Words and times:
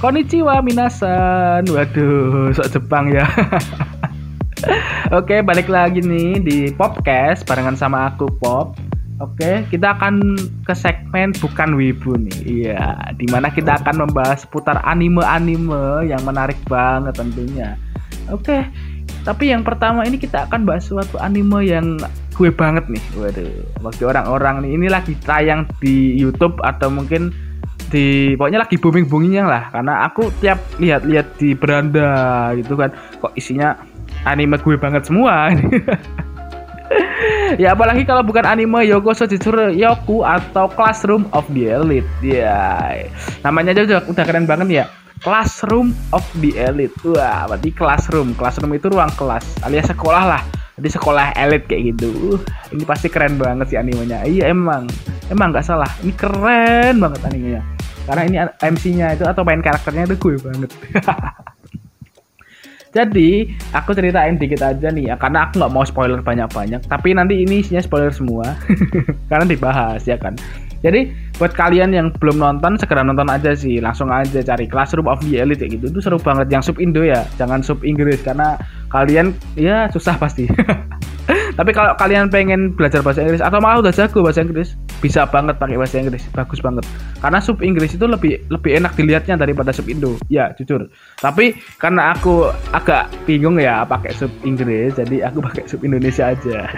Konnichiwa 0.00 0.60
minasan. 0.60 1.64
Waduh, 1.68 2.52
sok 2.52 2.68
Jepang 2.68 3.08
ya. 3.08 3.24
Oke, 5.16 5.40
balik 5.40 5.72
lagi 5.72 6.04
nih 6.04 6.36
di 6.40 6.58
podcast 6.76 7.48
barengan 7.48 7.80
sama 7.80 8.12
aku 8.12 8.28
Pop. 8.40 8.76
Oke, 9.20 9.64
kita 9.68 9.96
akan 9.96 10.36
ke 10.64 10.72
segmen 10.76 11.32
bukan 11.40 11.76
wibu 11.76 12.16
nih. 12.16 12.38
Iya, 12.44 13.12
di 13.16 13.28
mana 13.28 13.52
kita 13.52 13.80
akan 13.80 14.08
membahas 14.08 14.44
seputar 14.44 14.80
anime-anime 14.84 16.08
yang 16.08 16.20
menarik 16.24 16.60
banget 16.68 17.16
tentunya. 17.16 17.76
Oke, 18.32 18.64
tapi 19.24 19.52
yang 19.52 19.60
pertama 19.60 20.08
ini 20.08 20.16
kita 20.16 20.48
akan 20.48 20.64
bahas 20.64 20.88
suatu 20.88 21.20
anime 21.20 21.68
yang 21.68 22.00
gue 22.40 22.48
banget 22.48 22.88
nih. 22.88 23.04
Waduh, 23.20 23.52
waktu 23.84 24.02
orang-orang 24.08 24.64
nih 24.64 24.70
ini 24.80 24.86
lagi 24.88 25.12
tayang 25.20 25.68
di 25.76 26.16
YouTube 26.16 26.56
atau 26.64 26.88
mungkin 26.88 27.28
di 27.92 28.32
pokoknya 28.40 28.64
lagi 28.64 28.80
booming 28.80 29.04
boomingnya 29.12 29.44
lah. 29.44 29.68
Karena 29.68 30.08
aku 30.08 30.32
tiap 30.40 30.56
lihat-lihat 30.80 31.36
di 31.36 31.52
beranda 31.52 32.08
gitu 32.56 32.80
kan 32.80 32.96
kok 33.20 33.36
isinya 33.36 33.76
anime 34.24 34.56
gue 34.56 34.80
banget 34.80 35.04
semua. 35.04 35.52
Ya 37.58 37.74
apalagi 37.74 38.06
kalau 38.06 38.22
bukan 38.22 38.46
anime 38.46 38.86
Yoko 38.86 39.10
Sojitsuru 39.10 39.74
Yoku 39.74 40.22
atau 40.22 40.70
Classroom 40.70 41.26
of 41.34 41.46
the 41.50 41.66
Elite. 41.66 42.06
Ya 42.22 42.94
namanya 43.42 43.74
aja 43.74 43.82
udah, 43.86 44.00
udah 44.10 44.24
keren 44.26 44.46
banget 44.46 44.68
ya. 44.70 44.84
Classroom 45.18 45.90
of 46.14 46.22
the 46.38 46.54
Elite. 46.54 46.94
Wah 47.02 47.50
berarti 47.50 47.74
classroom. 47.74 48.38
Classroom 48.38 48.74
itu 48.74 48.86
ruang 48.90 49.10
kelas 49.18 49.42
alias 49.66 49.90
sekolah 49.90 50.24
lah 50.30 50.42
di 50.80 50.90
sekolah 50.90 51.36
elit 51.36 51.68
kayak 51.68 51.94
gitu. 51.94 52.40
Ini 52.72 52.82
pasti 52.88 53.12
keren 53.12 53.36
banget 53.36 53.70
sih 53.70 53.78
animenya. 53.78 54.24
Iya 54.24 54.50
emang. 54.50 54.88
Emang 55.28 55.52
nggak 55.52 55.64
salah. 55.64 55.88
Ini 56.00 56.12
keren 56.16 56.98
banget 56.98 57.20
animenya. 57.28 57.62
Karena 58.08 58.22
ini 58.26 58.36
MC-nya 58.58 59.14
itu 59.14 59.24
atau 59.28 59.44
main 59.44 59.60
karakternya 59.60 60.08
itu 60.08 60.16
gue 60.16 60.36
banget. 60.40 60.70
Jadi 62.96 63.54
aku 63.70 63.94
ceritain 63.94 64.34
dikit 64.34 64.66
aja 64.66 64.88
nih 64.90 65.12
ya. 65.12 65.14
Karena 65.14 65.46
aku 65.46 65.62
nggak 65.62 65.70
mau 65.70 65.84
spoiler 65.86 66.24
banyak-banyak. 66.24 66.88
Tapi 66.88 67.14
nanti 67.14 67.44
ini 67.44 67.62
isinya 67.62 67.78
spoiler 67.78 68.10
semua. 68.10 68.56
Karena 69.30 69.46
dibahas 69.46 70.02
ya 70.08 70.18
kan 70.18 70.34
jadi 70.80 71.12
buat 71.36 71.52
kalian 71.52 71.92
yang 71.92 72.08
belum 72.16 72.40
nonton 72.40 72.80
segera 72.80 73.04
nonton 73.04 73.28
aja 73.28 73.52
sih. 73.52 73.80
Langsung 73.84 74.08
aja 74.08 74.40
cari 74.40 74.64
Classroom 74.64 75.08
of 75.12 75.20
the 75.20 75.40
Elite 75.44 75.68
gitu. 75.68 75.92
Itu 75.92 76.00
seru 76.00 76.16
banget. 76.16 76.48
Yang 76.48 76.72
sub 76.72 76.76
Indo 76.80 77.04
ya 77.04 77.28
jangan 77.36 77.60
sub 77.60 77.84
Inggris. 77.84 78.24
Karena 78.24 78.56
kalian 78.88 79.36
ya 79.60 79.92
susah 79.92 80.16
pasti 80.16 80.48
Tapi 81.54 81.70
kalau 81.74 81.92
kalian 81.98 82.30
pengen 82.30 82.72
belajar 82.74 83.02
bahasa 83.02 83.24
Inggris 83.24 83.42
atau 83.42 83.58
malah 83.58 83.82
udah 83.82 83.92
jago 83.92 84.22
bahasa 84.22 84.44
Inggris, 84.44 84.78
bisa 85.02 85.26
banget 85.26 85.56
pakai 85.56 85.76
bahasa 85.80 85.98
Inggris, 85.98 86.24
bagus 86.30 86.60
banget. 86.62 86.84
Karena 87.18 87.38
sub 87.42 87.58
Inggris 87.64 87.96
itu 87.96 88.06
lebih 88.06 88.38
lebih 88.52 88.78
enak 88.78 88.94
dilihatnya 88.94 89.40
daripada 89.40 89.74
sub 89.74 89.88
Indo. 89.88 90.20
Ya, 90.28 90.52
jujur. 90.54 90.86
Tapi 91.18 91.58
karena 91.80 92.14
aku 92.14 92.52
agak 92.70 93.10
bingung 93.24 93.58
ya 93.58 93.82
pakai 93.82 94.12
sub 94.14 94.30
Inggris, 94.46 94.94
jadi 94.94 95.32
aku 95.32 95.42
pakai 95.46 95.66
sub 95.66 95.80
Indonesia 95.82 96.30
aja. 96.30 96.68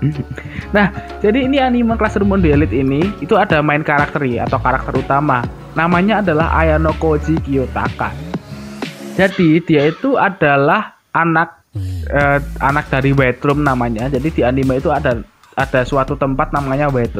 nah, 0.76 0.92
jadi 1.24 1.48
ini 1.48 1.58
anime 1.58 1.96
Classroom 1.96 2.36
the 2.38 2.52
Elite 2.52 2.76
ini 2.76 3.02
itu 3.24 3.34
ada 3.34 3.64
main 3.64 3.82
karakter 3.82 4.22
ya 4.28 4.46
atau 4.46 4.60
karakter 4.60 4.94
utama. 5.00 5.42
Namanya 5.74 6.22
adalah 6.22 6.54
Ayano 6.54 6.94
Koji 7.02 7.42
Kiyotaka. 7.42 8.14
Jadi 9.14 9.62
dia 9.62 9.90
itu 9.90 10.18
adalah 10.18 10.98
anak 11.14 11.63
uh, 12.10 12.38
anak 12.62 12.90
dari 12.90 13.10
White 13.14 13.44
namanya. 13.56 14.08
Jadi 14.10 14.28
di 14.30 14.42
anime 14.42 14.78
itu 14.78 14.90
ada 14.90 15.20
ada 15.54 15.80
suatu 15.86 16.18
tempat 16.18 16.50
namanya 16.50 16.90
White 16.90 17.18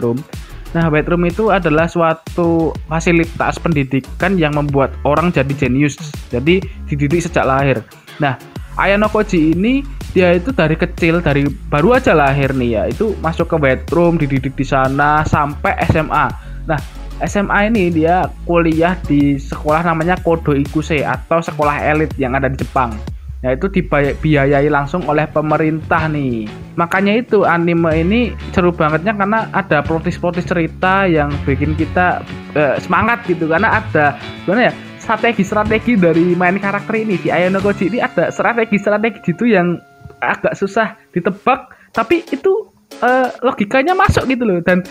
Nah, 0.75 0.91
White 0.91 1.07
itu 1.07 1.55
adalah 1.55 1.87
suatu 1.87 2.75
fasilitas 2.91 3.63
pendidikan 3.63 4.35
yang 4.35 4.59
membuat 4.59 4.91
orang 5.07 5.31
jadi 5.31 5.55
jenius. 5.55 5.95
Jadi 6.35 6.59
dididik 6.91 7.23
sejak 7.23 7.47
lahir. 7.47 7.79
Nah, 8.19 8.35
Ayano 8.75 9.07
Koji 9.07 9.55
ini 9.55 9.87
dia 10.11 10.35
itu 10.35 10.51
dari 10.51 10.75
kecil 10.75 11.23
dari 11.23 11.47
baru 11.71 11.95
aja 11.95 12.11
lahir 12.11 12.51
nih 12.55 12.71
ya 12.75 12.83
itu 12.91 13.15
masuk 13.23 13.55
ke 13.55 13.57
White 13.59 13.87
dididik 14.19 14.55
di 14.59 14.67
sana 14.67 15.23
sampai 15.23 15.79
SMA. 15.91 16.27
Nah 16.67 16.79
SMA 17.23 17.71
ini 17.71 17.95
dia 17.95 18.27
kuliah 18.43 18.99
di 19.07 19.39
sekolah 19.39 19.87
namanya 19.87 20.19
Kodo 20.19 20.59
Ikuse 20.59 21.07
atau 21.07 21.39
sekolah 21.39 21.87
elit 21.87 22.11
yang 22.19 22.35
ada 22.35 22.51
di 22.51 22.59
Jepang 22.59 23.14
yaitu 23.45 23.69
dibiayai 23.69 24.73
langsung 24.73 25.05
oleh 25.05 25.29
pemerintah 25.29 26.09
nih. 26.09 26.49
Makanya 26.81 27.21
itu 27.21 27.45
anime 27.45 27.93
ini 28.01 28.21
seru 28.57 28.73
bangetnya 28.73 29.13
karena 29.13 29.53
ada 29.53 29.85
plotis-plotis 29.85 30.49
cerita 30.49 31.05
yang 31.05 31.29
bikin 31.45 31.77
kita 31.77 32.25
uh, 32.57 32.81
semangat 32.81 33.23
gitu. 33.29 33.47
Karena 33.47 33.85
ada 33.85 34.17
gimana 34.49 34.73
ya 34.73 34.75
strategi-strategi 34.97 36.01
dari 36.01 36.33
main 36.33 36.57
karakter 36.57 37.05
ini. 37.05 37.21
Di 37.21 37.29
Ayano 37.29 37.61
Koji 37.61 37.93
ini 37.93 38.01
ada 38.01 38.33
strategi-strategi 38.33 39.21
gitu 39.21 39.45
yang 39.45 39.77
agak 40.25 40.57
susah 40.57 40.97
ditebak. 41.13 41.69
Tapi 41.93 42.25
itu 42.33 42.74
uh, 43.03 43.29
logikanya 43.43 43.93
masuk 43.97 44.25
gitu 44.29 44.45
loh. 44.45 44.59
Dan 44.61 44.85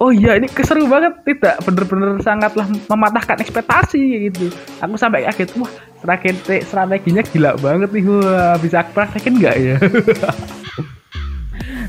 oh 0.00 0.10
iya 0.10 0.36
ini 0.38 0.46
keseru 0.48 0.86
banget. 0.86 1.18
Tidak 1.26 1.66
bener-bener 1.66 2.18
sangatlah 2.22 2.66
mematahkan 2.88 3.40
ekspektasi 3.42 4.30
gitu. 4.30 4.52
Aku 4.80 4.94
sampai 4.96 5.26
kaget 5.28 5.54
wah 5.58 5.70
strategi 6.00 6.62
strateginya 6.64 7.22
gila 7.24 7.50
banget 7.58 7.90
nih. 7.92 8.04
Wah 8.06 8.56
bisa 8.58 8.82
aku 8.84 8.90
praktekin 8.96 9.38
nggak 9.38 9.56
ya? 9.58 9.76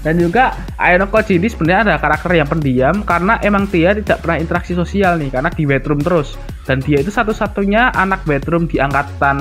Dan 0.02 0.18
juga 0.18 0.58
Ayano 0.82 1.06
Koji 1.14 1.38
ini 1.38 1.46
sebenarnya 1.46 1.94
ada 1.94 1.96
karakter 2.02 2.34
yang 2.34 2.50
pendiam 2.50 3.06
karena 3.06 3.38
emang 3.46 3.70
dia 3.70 3.94
tidak 3.94 4.26
pernah 4.26 4.42
interaksi 4.42 4.74
sosial 4.74 5.22
nih 5.22 5.30
karena 5.30 5.54
di 5.54 5.64
bedroom 5.70 6.02
terus. 6.02 6.42
Dan 6.66 6.82
dia 6.82 7.06
itu 7.06 7.14
satu-satunya 7.14 7.94
anak 7.94 8.26
bedroom 8.26 8.66
di 8.66 8.82
angkatan 8.82 9.38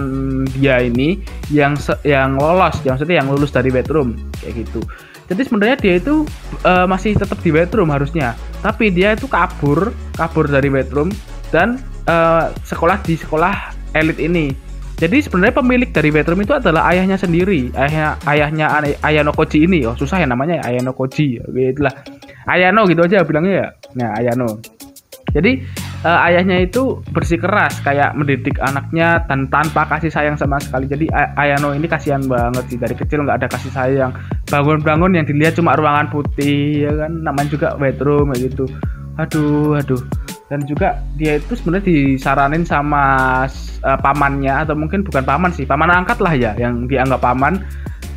dia 0.53 0.85
ini 0.85 1.17
yang 1.49 1.81
yang 2.05 2.37
lolos 2.37 2.77
yang 2.85 3.01
maksudnya 3.01 3.17
yang 3.25 3.29
lulus 3.33 3.53
dari 3.57 3.73
bedroom 3.73 4.21
kayak 4.45 4.69
gitu 4.69 4.85
jadi 5.31 5.47
sebenarnya 5.47 5.77
dia 5.79 5.95
itu 6.03 6.27
uh, 6.67 6.91
masih 6.91 7.15
tetap 7.15 7.39
di 7.39 7.55
bedroom 7.55 7.95
harusnya. 7.95 8.35
Tapi 8.67 8.91
dia 8.91 9.15
itu 9.15 9.31
kabur 9.31 9.95
kabur 10.19 10.51
dari 10.51 10.67
bedroom 10.67 11.15
dan 11.55 11.79
uh, 12.11 12.51
sekolah 12.67 12.99
di 13.07 13.15
sekolah 13.15 13.71
elit 13.95 14.19
ini. 14.19 14.51
Jadi 14.99 15.23
sebenarnya 15.23 15.55
pemilik 15.63 15.89
dari 15.95 16.11
bedroom 16.11 16.43
itu 16.43 16.59
adalah 16.59 16.91
ayahnya 16.91 17.15
sendiri. 17.15 17.71
Ayahnya 17.73 18.19
ayahnya 18.27 18.67
Ayano 19.07 19.31
Koji 19.31 19.71
ini. 19.71 19.87
Oh 19.87 19.95
susah 19.95 20.19
ya 20.19 20.27
namanya 20.27 20.61
ya 20.61 20.75
Ayano 20.75 20.93
Koji. 20.99 21.39
Gitu 21.39 21.81
lah 21.81 21.95
Ayano 22.51 22.85
gitu 22.91 23.01
aja 23.07 23.23
bilangnya 23.23 23.55
ya. 23.55 23.69
Nah 23.97 24.11
Ayano. 24.19 24.59
Jadi 25.31 25.63
uh, 26.05 26.27
ayahnya 26.29 26.65
itu 26.65 27.01
bersikeras 27.13 27.81
kayak 27.85 28.17
mendidik 28.17 28.57
anaknya 28.61 29.21
dan 29.29 29.49
tanpa 29.49 29.87
kasih 29.89 30.13
sayang 30.13 30.37
sama 30.37 30.61
sekali. 30.61 30.89
Jadi 30.89 31.07
Ayano 31.13 31.73
ini 31.77 31.87
kasihan 31.89 32.23
banget 32.25 32.65
sih. 32.73 32.79
Dari 32.81 32.95
kecil 32.97 33.25
nggak 33.25 33.45
ada 33.45 33.49
kasih 33.49 33.73
sayang. 33.73 34.13
Bangun-bangun 34.49 35.17
yang 35.17 35.27
dilihat 35.29 35.57
cuma 35.57 35.77
ruangan 35.77 36.09
putih 36.09 36.89
ya 36.89 36.93
kan? 36.95 37.13
Namanya 37.25 37.49
juga 37.53 37.69
bedroom 37.77 38.33
gitu. 38.37 38.65
Aduh 39.21 39.77
aduh. 39.77 40.01
Dan 40.51 40.67
juga 40.67 40.99
dia 41.15 41.39
itu 41.39 41.55
sebenarnya 41.55 41.87
disaranin 41.87 42.67
sama 42.67 43.47
uh, 43.87 43.99
pamannya 44.03 44.67
atau 44.67 44.75
mungkin 44.75 45.07
bukan 45.07 45.23
paman 45.23 45.55
sih 45.55 45.63
paman 45.63 45.87
angkat 45.95 46.19
lah 46.19 46.35
ya 46.35 46.53
yang 46.59 46.91
dianggap 46.91 47.23
paman 47.23 47.63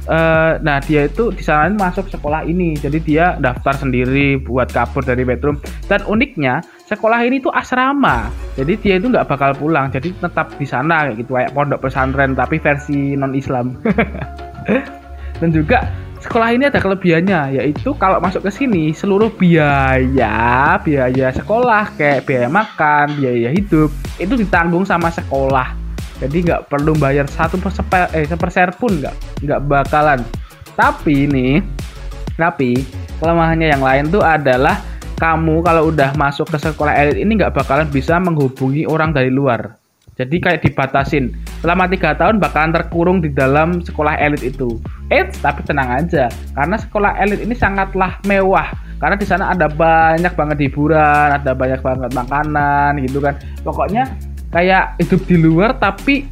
uh, 0.07 0.59
nah 0.63 0.79
dia 0.83 1.07
itu 1.07 1.31
disaranin 1.33 1.75
masuk 1.75 2.07
sekolah 2.09 2.47
ini. 2.47 2.75
Jadi 2.79 2.99
dia 3.03 3.35
daftar 3.37 3.75
sendiri 3.75 4.39
buat 4.41 4.71
kabur 4.71 5.03
dari 5.03 5.23
bedroom. 5.27 5.59
Dan 5.87 6.03
uniknya 6.07 6.63
sekolah 6.87 7.23
ini 7.23 7.43
tuh 7.43 7.51
asrama. 7.51 8.31
Jadi 8.55 8.73
dia 8.79 8.95
itu 8.99 9.11
nggak 9.11 9.27
bakal 9.27 9.51
pulang. 9.55 9.91
Jadi 9.91 10.15
tetap 10.15 10.53
di 10.55 10.67
sana 10.67 11.09
kayak 11.09 11.17
gitu. 11.23 11.31
Kayak 11.35 11.51
pondok 11.55 11.79
pesantren 11.83 12.33
tapi 12.33 12.57
versi 12.59 13.15
non 13.19 13.35
Islam 13.35 13.75
dan 15.43 15.49
juga 15.51 15.91
sekolah 16.23 16.55
ini 16.55 16.71
ada 16.71 16.79
kelebihannya 16.79 17.59
yaitu 17.59 17.91
kalau 17.99 18.23
masuk 18.23 18.47
ke 18.47 18.51
sini 18.63 18.95
seluruh 18.95 19.27
biaya 19.35 20.79
biaya 20.79 21.35
sekolah 21.35 21.91
kayak 21.99 22.23
biaya 22.23 22.47
makan 22.47 23.19
biaya 23.19 23.51
hidup 23.51 23.91
itu 24.23 24.33
ditanggung 24.39 24.87
sama 24.87 25.11
sekolah 25.11 25.82
jadi 26.23 26.37
nggak 26.39 26.61
perlu 26.71 26.95
bayar 26.95 27.27
satu 27.27 27.59
perseper 27.59 28.07
eh 28.15 28.23
seperser 28.23 28.71
pun 28.79 28.95
nggak 29.03 29.15
nggak 29.43 29.59
bakalan 29.67 30.19
tapi 30.79 31.27
ini 31.27 31.59
tapi 32.39 32.79
kelemahannya 33.19 33.67
yang 33.75 33.83
lain 33.83 34.09
tuh 34.09 34.23
adalah 34.23 34.79
kamu 35.19 35.61
kalau 35.61 35.93
udah 35.93 36.15
masuk 36.17 36.49
ke 36.49 36.57
sekolah 36.57 36.95
elit 36.95 37.19
ini 37.19 37.37
nggak 37.37 37.53
bakalan 37.53 37.87
bisa 37.91 38.17
menghubungi 38.17 38.87
orang 38.87 39.13
dari 39.13 39.29
luar 39.29 39.83
jadi 40.13 40.35
kayak 40.37 40.61
dibatasin 40.61 41.33
selama 41.65 41.89
tiga 41.89 42.13
tahun 42.13 42.37
bakalan 42.37 42.69
terkurung 42.69 43.17
di 43.17 43.33
dalam 43.33 43.81
sekolah 43.81 44.13
elit 44.21 44.45
itu. 44.45 44.77
Eh, 45.09 45.25
tapi 45.41 45.65
tenang 45.65 45.89
aja, 45.89 46.29
karena 46.53 46.77
sekolah 46.77 47.17
elit 47.17 47.41
ini 47.41 47.57
sangatlah 47.57 48.21
mewah. 48.29 48.69
Karena 49.01 49.17
di 49.17 49.25
sana 49.25 49.51
ada 49.51 49.65
banyak 49.67 50.31
banget 50.37 50.57
hiburan, 50.69 51.27
ada 51.33 51.51
banyak 51.57 51.81
banget 51.81 52.13
makanan 52.13 53.01
gitu 53.03 53.19
kan. 53.19 53.35
Pokoknya 53.65 54.05
kayak 54.53 54.95
hidup 55.01 55.21
di 55.25 55.35
luar 55.41 55.75
tapi 55.81 56.29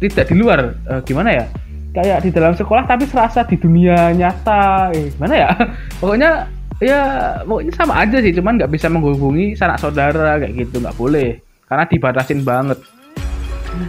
tidak 0.00 0.32
di 0.32 0.34
luar. 0.34 0.74
E, 0.88 0.92
gimana 1.04 1.30
ya? 1.30 1.44
Kayak 1.92 2.24
di 2.24 2.30
dalam 2.32 2.56
sekolah 2.56 2.88
tapi 2.88 3.04
serasa 3.04 3.44
di 3.44 3.60
dunia 3.60 4.10
nyata. 4.16 4.90
Eh, 4.96 5.12
gimana 5.14 5.34
ya? 5.36 5.48
Pokoknya 6.00 6.48
ya 6.78 7.02
pokoknya 7.42 7.72
sama 7.74 8.06
aja 8.06 8.22
sih 8.22 8.30
cuman 8.30 8.54
nggak 8.58 8.70
bisa 8.70 8.86
menghubungi 8.86 9.58
sanak 9.58 9.82
saudara 9.82 10.38
kayak 10.38 10.54
gitu 10.66 10.78
nggak 10.78 10.94
boleh 10.94 11.42
karena 11.66 11.84
dibatasin 11.90 12.46
banget 12.46 12.78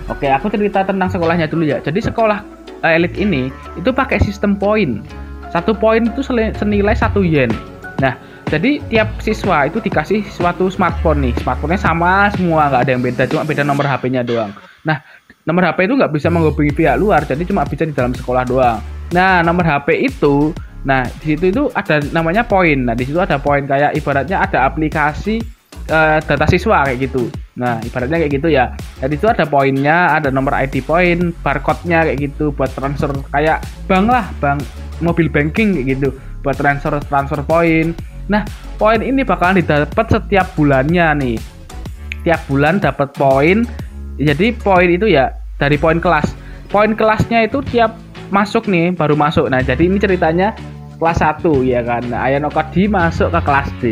oke 0.10 0.26
aku 0.26 0.50
cerita 0.50 0.82
tentang 0.82 1.10
sekolahnya 1.14 1.46
dulu 1.46 1.70
ya 1.70 1.78
jadi 1.86 2.10
sekolah 2.10 2.42
uh, 2.82 2.92
elit 2.98 3.14
ini 3.14 3.54
itu 3.78 3.94
pakai 3.94 4.18
sistem 4.18 4.58
poin 4.58 5.06
satu 5.54 5.78
poin 5.78 6.10
itu 6.10 6.26
senilai 6.58 6.98
satu 6.98 7.22
yen 7.22 7.54
nah 8.02 8.18
jadi 8.50 8.82
tiap 8.90 9.10
siswa 9.22 9.70
itu 9.70 9.78
dikasih 9.80 10.26
suatu 10.28 10.68
smartphone 10.74 11.30
nih 11.30 11.34
smartphone-nya 11.40 11.80
sama 11.80 12.34
semua 12.34 12.68
nggak 12.74 12.82
ada 12.84 12.92
yang 12.92 13.04
beda 13.06 13.24
cuma 13.30 13.46
beda 13.46 13.64
nomor 13.64 13.86
HP-nya 13.86 14.26
doang 14.26 14.52
nah 14.84 15.00
nomor 15.46 15.70
HP 15.70 15.86
itu 15.86 15.94
nggak 15.96 16.12
bisa 16.12 16.28
menghubungi 16.34 16.74
pihak 16.74 16.98
luar 16.98 17.24
jadi 17.24 17.42
cuma 17.46 17.64
bisa 17.64 17.86
di 17.86 17.94
dalam 17.94 18.12
sekolah 18.12 18.44
doang 18.44 18.82
nah 19.14 19.46
nomor 19.46 19.64
HP 19.64 20.10
itu 20.10 20.52
Nah, 20.88 21.04
di 21.20 21.36
situ 21.36 21.52
itu 21.52 21.64
ada 21.76 22.00
namanya 22.16 22.48
poin. 22.48 22.88
Nah, 22.88 22.96
di 22.96 23.04
situ 23.04 23.20
ada 23.20 23.36
poin 23.36 23.68
kayak 23.68 24.00
ibaratnya 24.00 24.40
ada 24.40 24.64
aplikasi 24.64 25.44
uh, 25.92 26.24
data 26.24 26.46
siswa 26.48 26.88
kayak 26.88 27.10
gitu. 27.10 27.28
Nah, 27.60 27.84
ibaratnya 27.84 28.24
kayak 28.24 28.34
gitu 28.40 28.48
ya. 28.48 28.72
Jadi 29.04 29.20
itu 29.20 29.28
ada 29.28 29.44
poinnya, 29.44 30.16
ada 30.16 30.32
nomor 30.32 30.56
ID 30.56 30.80
poin, 30.88 31.36
barcode-nya 31.44 32.08
kayak 32.08 32.20
gitu 32.32 32.56
buat 32.56 32.72
transfer 32.72 33.12
kayak 33.36 33.60
bank 33.92 34.08
lah, 34.08 34.26
bank 34.40 34.64
mobil 35.04 35.32
banking 35.32 35.80
kayak 35.80 36.00
gitu 36.00 36.10
buat 36.40 36.56
transfer 36.56 36.96
transfer 37.12 37.44
poin. 37.44 37.92
Nah, 38.30 38.46
poin 38.78 39.02
ini 39.02 39.26
bakalan 39.26 39.60
didapat 39.60 40.06
setiap 40.08 40.54
bulannya 40.54 41.08
nih. 41.18 41.38
Tiap 42.24 42.46
bulan 42.46 42.78
dapat 42.78 43.10
poin. 43.18 43.66
Jadi 44.22 44.54
poin 44.54 44.86
itu 44.86 45.10
ya 45.10 45.34
dari 45.58 45.76
poin 45.76 45.98
kelas. 45.98 46.32
Poin 46.70 46.94
kelasnya 46.94 47.50
itu 47.50 47.66
tiap 47.66 47.98
masuk 48.30 48.70
nih 48.70 48.94
baru 48.94 49.18
masuk 49.18 49.50
nah 49.50 49.60
jadi 49.62 49.90
ini 49.90 49.98
ceritanya 49.98 50.54
kelas 51.02 51.20
1 51.22 51.42
ya 51.66 51.82
kan 51.82 52.06
nah, 52.08 52.26
Ayano 52.30 52.50
Kodi 52.54 52.86
masuk 52.86 53.34
ke 53.34 53.40
kelas 53.42 53.70
D 53.82 53.84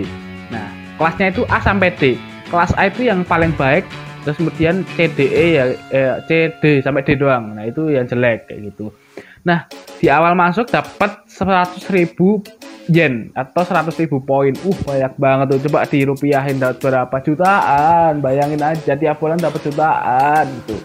nah 0.54 0.66
kelasnya 1.02 1.34
itu 1.34 1.42
A 1.50 1.58
sampai 1.62 1.94
D 1.98 2.16
kelas 2.54 2.72
A 2.78 2.90
itu 2.90 3.10
yang 3.10 3.26
paling 3.26 3.52
baik 3.58 3.84
terus 4.24 4.38
kemudian 4.38 4.86
CDE 4.96 5.46
ya 5.58 5.66
eh, 5.90 6.16
CD 6.30 6.86
sampai 6.86 7.02
D 7.02 7.18
doang 7.18 7.58
nah 7.58 7.66
itu 7.66 7.90
yang 7.90 8.06
jelek 8.06 8.48
kayak 8.50 8.74
gitu 8.74 8.94
nah 9.42 9.66
di 9.98 10.08
awal 10.14 10.38
masuk 10.38 10.70
dapat 10.70 11.26
100 11.26 11.82
ribu 11.90 12.46
yen 12.88 13.30
atau 13.36 13.64
100 13.64 13.92
ribu 14.00 14.24
poin 14.24 14.56
uh 14.56 14.78
banyak 14.84 15.14
banget 15.20 15.46
tuh 15.52 15.60
coba 15.68 15.88
dirupiahin 15.88 16.58
dapat 16.60 16.78
berapa 16.80 17.16
jutaan 17.24 18.24
bayangin 18.24 18.64
aja 18.64 18.96
tiap 18.96 19.20
bulan 19.20 19.40
dapat 19.40 19.60
jutaan 19.64 20.48
gitu 20.64 20.76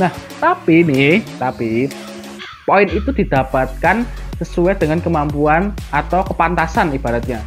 nah 0.00 0.12
tapi 0.40 0.80
nih 0.84 1.20
tapi 1.36 1.92
poin 2.64 2.88
itu 2.88 3.10
didapatkan 3.12 4.06
sesuai 4.42 4.78
dengan 4.82 4.98
kemampuan 4.98 5.70
atau 5.94 6.26
kepantasan 6.26 6.90
ibaratnya. 6.94 7.38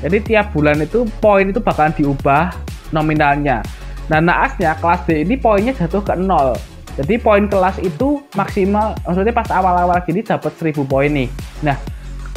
Jadi 0.00 0.32
tiap 0.32 0.54
bulan 0.54 0.80
itu 0.80 1.04
poin 1.18 1.50
itu 1.50 1.58
bakalan 1.58 1.92
diubah 1.92 2.54
nominalnya. 2.94 3.60
Nah 4.08 4.22
naasnya 4.22 4.78
kelas 4.78 5.04
D 5.04 5.26
ini 5.26 5.36
poinnya 5.36 5.74
jatuh 5.76 6.00
ke 6.00 6.14
nol. 6.16 6.56
Jadi 6.98 7.14
poin 7.20 7.46
kelas 7.46 7.78
itu 7.78 8.22
maksimal, 8.34 8.98
maksudnya 9.06 9.30
pas 9.30 9.46
awal-awal 9.54 10.02
gini 10.02 10.18
dapat 10.22 10.50
1000 10.58 10.82
poin 10.82 11.10
nih. 11.10 11.28
Nah 11.62 11.78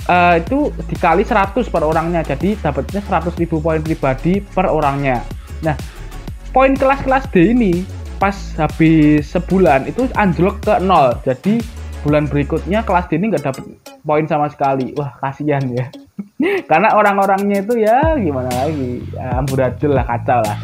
uh, 0.08 0.40
itu 0.40 0.74
dikali 0.90 1.22
100 1.28 1.68
per 1.68 1.84
orangnya, 1.84 2.22
jadi 2.26 2.58
dapatnya 2.58 3.02
100.000 3.06 3.50
poin 3.60 3.82
pribadi 3.84 4.42
per 4.42 4.72
orangnya. 4.72 5.22
Nah 5.62 5.76
poin 6.56 6.74
kelas-kelas 6.74 7.30
D 7.32 7.54
ini 7.54 7.86
pas 8.22 8.36
habis 8.58 9.30
sebulan 9.34 9.90
itu 9.90 10.06
anjlok 10.18 10.62
ke 10.62 10.74
nol. 10.82 11.18
Jadi 11.26 11.62
bulan 12.02 12.26
berikutnya 12.26 12.86
kelas 12.86 13.10
D 13.10 13.18
ini 13.18 13.34
nggak 13.34 13.46
dapet 13.46 13.66
poin 14.06 14.26
sama 14.26 14.50
sekali. 14.50 14.94
Wah 14.98 15.14
kasihan 15.22 15.62
ya. 15.70 15.90
Karena 16.70 16.94
orang-orangnya 16.94 17.66
itu 17.66 17.82
ya 17.82 18.18
gimana 18.18 18.50
lagi? 18.50 19.02
Ya, 19.14 19.42
amburadul 19.42 19.98
lah 19.98 20.06
kacau 20.06 20.42
lah. 20.46 20.58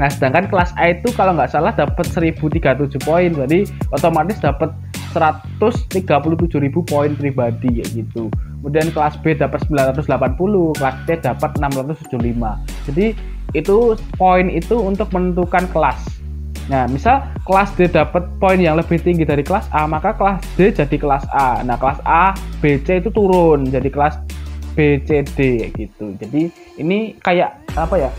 Nah 0.00 0.08
sedangkan 0.08 0.48
kelas 0.48 0.72
A 0.80 0.96
itu 0.96 1.12
kalau 1.12 1.36
nggak 1.36 1.52
salah 1.52 1.76
dapat 1.76 2.08
1037 2.08 3.04
poin. 3.04 3.30
Jadi 3.30 3.68
otomatis 3.92 4.40
dapat 4.40 4.72
137.000 5.12 6.10
poin 6.86 7.10
pribadi 7.14 7.82
ya 7.82 7.86
gitu 7.90 8.30
kemudian 8.60 8.92
kelas 8.92 9.16
B 9.20 9.34
dapat 9.34 9.64
980 9.66 10.78
kelas 10.78 10.96
C 11.06 11.08
dapat 11.18 11.50
675 11.58 12.18
jadi 12.90 13.06
itu 13.50 13.76
poin 14.14 14.46
itu 14.46 14.76
untuk 14.78 15.10
menentukan 15.10 15.66
kelas 15.74 16.20
Nah, 16.70 16.86
misal 16.86 17.26
kelas 17.42 17.74
D 17.74 17.90
dapat 17.90 18.30
poin 18.38 18.54
yang 18.54 18.78
lebih 18.78 19.02
tinggi 19.02 19.26
dari 19.26 19.42
kelas 19.42 19.66
A, 19.74 19.90
maka 19.90 20.14
kelas 20.14 20.38
D 20.54 20.70
jadi 20.70 20.96
kelas 21.02 21.26
A. 21.34 21.66
Nah, 21.66 21.74
kelas 21.74 21.98
A, 22.06 22.30
B, 22.62 22.78
C 22.86 23.02
itu 23.02 23.10
turun 23.10 23.66
jadi 23.66 23.90
kelas 23.90 24.22
B, 24.78 25.02
C, 25.02 25.26
D 25.34 25.66
gitu. 25.74 26.14
Jadi 26.22 26.54
ini 26.78 27.18
kayak 27.26 27.58
apa 27.74 28.06
ya? 28.06 28.10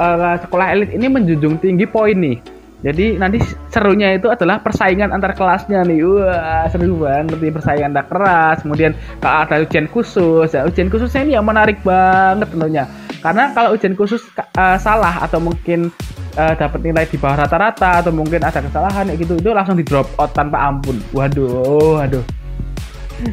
Uh, 0.00 0.40
sekolah 0.40 0.72
elit 0.72 0.90
ini 0.96 1.04
menjunjung 1.04 1.60
tinggi 1.60 1.84
poin 1.84 2.16
nih. 2.16 2.40
Jadi 2.78 3.18
nanti 3.18 3.42
serunya 3.74 4.14
itu 4.14 4.30
adalah 4.30 4.62
persaingan 4.62 5.10
antar 5.10 5.34
kelasnya 5.34 5.82
nih. 5.82 5.98
Wah, 6.06 6.70
seru 6.70 7.02
banget 7.02 7.38
nih 7.42 7.50
persaingan 7.50 7.90
antar 7.90 8.06
kelas. 8.06 8.56
Kemudian 8.62 8.94
kalau 9.18 9.38
ada 9.42 9.56
ujian 9.66 9.90
khusus, 9.90 10.48
ya 10.54 10.62
ujian 10.62 10.86
khususnya 10.86 11.26
ini 11.26 11.32
yang 11.34 11.46
menarik 11.46 11.82
banget 11.82 12.46
tentunya. 12.54 12.86
Karena 13.18 13.50
kalau 13.50 13.74
ujian 13.74 13.98
khusus 13.98 14.22
uh, 14.38 14.78
salah 14.78 15.26
atau 15.26 15.42
mungkin 15.42 15.90
uh, 16.38 16.54
dapat 16.54 16.80
nilai 16.86 17.04
di 17.10 17.18
bawah 17.18 17.44
rata-rata 17.44 18.06
atau 18.06 18.14
mungkin 18.14 18.38
ada 18.46 18.62
kesalahan 18.62 19.10
kayak 19.10 19.18
gitu 19.26 19.34
itu 19.42 19.50
langsung 19.50 19.74
di 19.74 19.82
drop 19.82 20.06
out 20.22 20.30
tanpa 20.32 20.70
ampun 20.70 21.02
waduh 21.10 21.98
waduh 21.98 22.22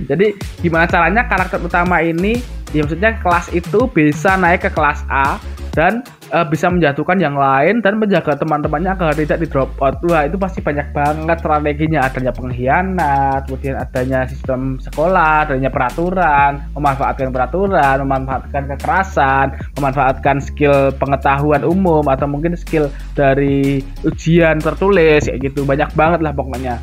jadi 0.09 0.33
gimana 0.65 0.89
caranya 0.89 1.29
karakter 1.29 1.61
utama 1.61 2.01
ini 2.01 2.41
ya 2.73 2.81
maksudnya 2.81 3.21
kelas 3.21 3.53
itu 3.53 3.85
bisa 3.93 4.33
naik 4.33 4.65
ke 4.65 4.69
kelas 4.73 5.05
A 5.07 5.37
dan 5.77 6.01
uh, 6.31 6.45
bisa 6.47 6.71
menjatuhkan 6.71 7.19
yang 7.21 7.35
lain 7.35 7.83
dan 7.83 7.99
menjaga 7.99 8.39
teman-temannya 8.39 8.95
agar 8.95 9.13
tidak 9.13 9.43
di 9.43 9.47
drop 9.49 9.75
out. 9.83 9.99
Wah, 10.07 10.25
itu 10.25 10.39
pasti 10.39 10.63
banyak 10.63 10.95
banget 10.95 11.37
strateginya. 11.43 12.07
Adanya 12.07 12.31
pengkhianat, 12.33 13.45
kemudian 13.45 13.75
adanya 13.77 14.25
sistem 14.25 14.79
sekolah, 14.81 15.49
adanya 15.49 15.69
peraturan, 15.69 16.63
memanfaatkan 16.73 17.29
peraturan, 17.29 17.95
memanfaatkan 18.07 18.63
kekerasan, 18.73 19.47
memanfaatkan 19.77 20.37
skill 20.41 20.95
pengetahuan 20.95 21.61
umum 21.67 22.05
atau 22.07 22.25
mungkin 22.25 22.57
skill 22.57 22.89
dari 23.13 23.83
ujian 24.07 24.57
tertulis 24.63 25.27
kayak 25.27 25.51
gitu. 25.51 25.67
Banyak 25.67 25.93
banget 25.93 26.23
lah 26.23 26.33
pokoknya. 26.33 26.79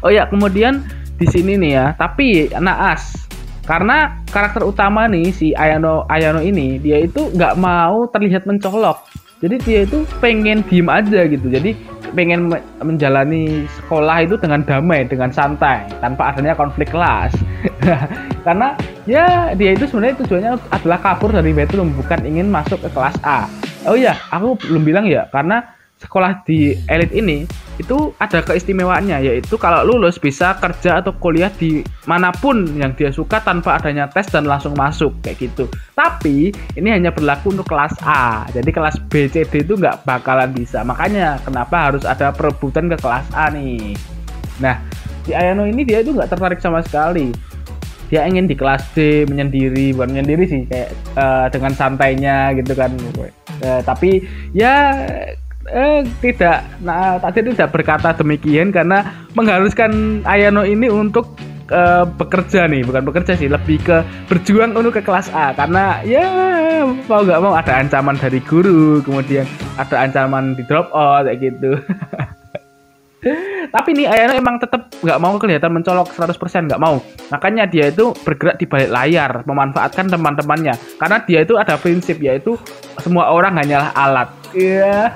Oh 0.00 0.10
ya, 0.14 0.30
kemudian 0.30 0.86
di 1.18 1.26
sini 1.26 1.58
nih 1.58 1.72
ya, 1.74 1.86
tapi 1.98 2.46
naas 2.62 3.27
karena 3.68 4.16
karakter 4.32 4.64
utama 4.64 5.04
nih 5.04 5.28
si 5.28 5.52
Ayano 5.52 6.08
Ayano 6.08 6.40
ini 6.40 6.80
dia 6.80 7.04
itu 7.04 7.28
nggak 7.36 7.60
mau 7.60 8.08
terlihat 8.08 8.48
mencolok. 8.48 9.04
Jadi 9.38 9.60
dia 9.62 9.80
itu 9.86 10.02
pengen 10.18 10.64
diem 10.66 10.88
aja 10.88 11.28
gitu. 11.28 11.46
Jadi 11.52 11.76
pengen 12.16 12.48
menjalani 12.80 13.68
sekolah 13.78 14.24
itu 14.24 14.40
dengan 14.40 14.64
damai 14.64 15.04
dengan 15.04 15.28
santai 15.28 15.84
tanpa 16.00 16.32
adanya 16.32 16.56
konflik 16.56 16.88
kelas. 16.88 17.36
Karena 18.48 18.72
ya 19.04 19.52
dia 19.52 19.76
itu 19.76 19.84
sebenarnya 19.84 20.16
tujuannya 20.24 20.52
adalah 20.72 20.98
kabur 21.04 21.30
dari 21.36 21.52
bedroom 21.52 21.92
bukan 21.92 22.24
ingin 22.24 22.48
masuk 22.48 22.80
ke 22.80 22.88
kelas 22.88 23.20
A. 23.20 23.44
Oh 23.84 23.94
iya 23.94 24.16
aku 24.32 24.56
belum 24.64 24.82
bilang 24.82 25.04
ya 25.06 25.28
karena 25.30 25.62
sekolah 26.02 26.42
di 26.44 26.74
elit 26.90 27.14
ini 27.14 27.46
itu 27.78 28.12
ada 28.18 28.42
keistimewaannya 28.42 29.22
yaitu 29.22 29.54
kalau 29.54 29.86
lulus 29.86 30.18
bisa 30.18 30.58
kerja 30.58 30.98
atau 30.98 31.14
kuliah 31.14 31.48
di 31.54 31.86
mana 32.10 32.34
pun 32.34 32.66
yang 32.74 32.92
dia 32.98 33.14
suka 33.14 33.38
tanpa 33.38 33.78
adanya 33.78 34.10
tes 34.10 34.26
dan 34.28 34.44
langsung 34.44 34.74
masuk 34.74 35.14
kayak 35.22 35.38
gitu. 35.48 35.70
Tapi 35.94 36.50
ini 36.74 36.88
hanya 36.90 37.14
berlaku 37.14 37.54
untuk 37.54 37.70
kelas 37.70 37.94
A. 38.02 38.50
Jadi 38.50 38.70
kelas 38.74 38.98
B, 39.06 39.30
C, 39.30 39.46
D 39.46 39.62
itu 39.62 39.78
nggak 39.78 40.02
bakalan 40.02 40.50
bisa. 40.50 40.82
Makanya 40.82 41.38
kenapa 41.46 41.90
harus 41.90 42.02
ada 42.02 42.34
perebutan 42.34 42.90
ke 42.90 42.98
kelas 42.98 43.30
A 43.32 43.54
nih. 43.54 43.94
Nah 44.58 44.82
di 45.22 45.32
Ayano 45.38 45.62
ini 45.64 45.86
dia 45.86 46.02
itu 46.02 46.10
nggak 46.10 46.34
tertarik 46.34 46.58
sama 46.58 46.82
sekali. 46.82 47.30
Dia 48.08 48.24
ingin 48.24 48.48
di 48.48 48.56
kelas 48.56 48.88
D 48.96 49.28
menyendiri, 49.28 49.92
bukan 49.92 50.16
menyendiri 50.16 50.44
sih 50.48 50.64
kayak 50.64 50.96
uh, 51.14 51.46
dengan 51.52 51.76
santainya 51.76 52.56
gitu 52.56 52.72
kan. 52.72 52.90
Uh, 53.60 53.84
tapi 53.84 54.24
ya 54.56 55.06
eh, 55.72 56.00
tidak. 56.24 56.64
Nah 56.82 57.20
tadi 57.20 57.44
tidak 57.52 57.70
berkata 57.72 58.16
demikian 58.16 58.72
karena 58.72 59.26
mengharuskan 59.32 60.22
Ayano 60.24 60.64
ini 60.64 60.88
untuk 60.88 61.36
uh, 61.72 62.04
bekerja 62.08 62.68
nih. 62.68 62.84
Bukan 62.84 63.04
bekerja 63.04 63.36
sih 63.36 63.48
lebih 63.48 63.80
ke 63.84 64.02
berjuang 64.28 64.74
untuk 64.76 65.00
ke 65.00 65.02
kelas 65.04 65.32
A. 65.32 65.52
Karena 65.54 66.00
ya 66.04 66.26
mau 67.08 67.22
nggak 67.22 67.40
mau 67.40 67.54
ada 67.54 67.80
ancaman 67.80 68.16
dari 68.16 68.40
guru 68.44 69.00
kemudian 69.04 69.44
ada 69.76 70.04
ancaman 70.04 70.56
di 70.56 70.62
drop 70.66 70.90
out 70.92 71.28
kayak 71.28 71.38
gitu. 71.40 71.76
Tapi 73.74 73.90
nih 73.98 74.06
Ayano 74.06 74.38
emang 74.38 74.62
tetap 74.62 74.88
nggak 75.02 75.18
mau 75.18 75.34
kelihatan 75.36 75.74
mencolok 75.74 76.14
100% 76.14 76.70
nggak 76.70 76.80
mau. 76.80 77.02
Makanya 77.34 77.66
dia 77.66 77.90
itu 77.90 78.14
bergerak 78.22 78.56
di 78.62 78.66
balik 78.70 78.90
layar 78.94 79.42
memanfaatkan 79.42 80.06
teman-temannya. 80.06 80.78
Karena 80.96 81.18
dia 81.26 81.42
itu 81.42 81.58
ada 81.58 81.74
prinsip 81.76 82.22
yaitu 82.22 82.54
semua 83.02 83.34
orang 83.34 83.58
hanyalah 83.58 83.90
alat 83.92 84.37
Iya, 84.56 85.12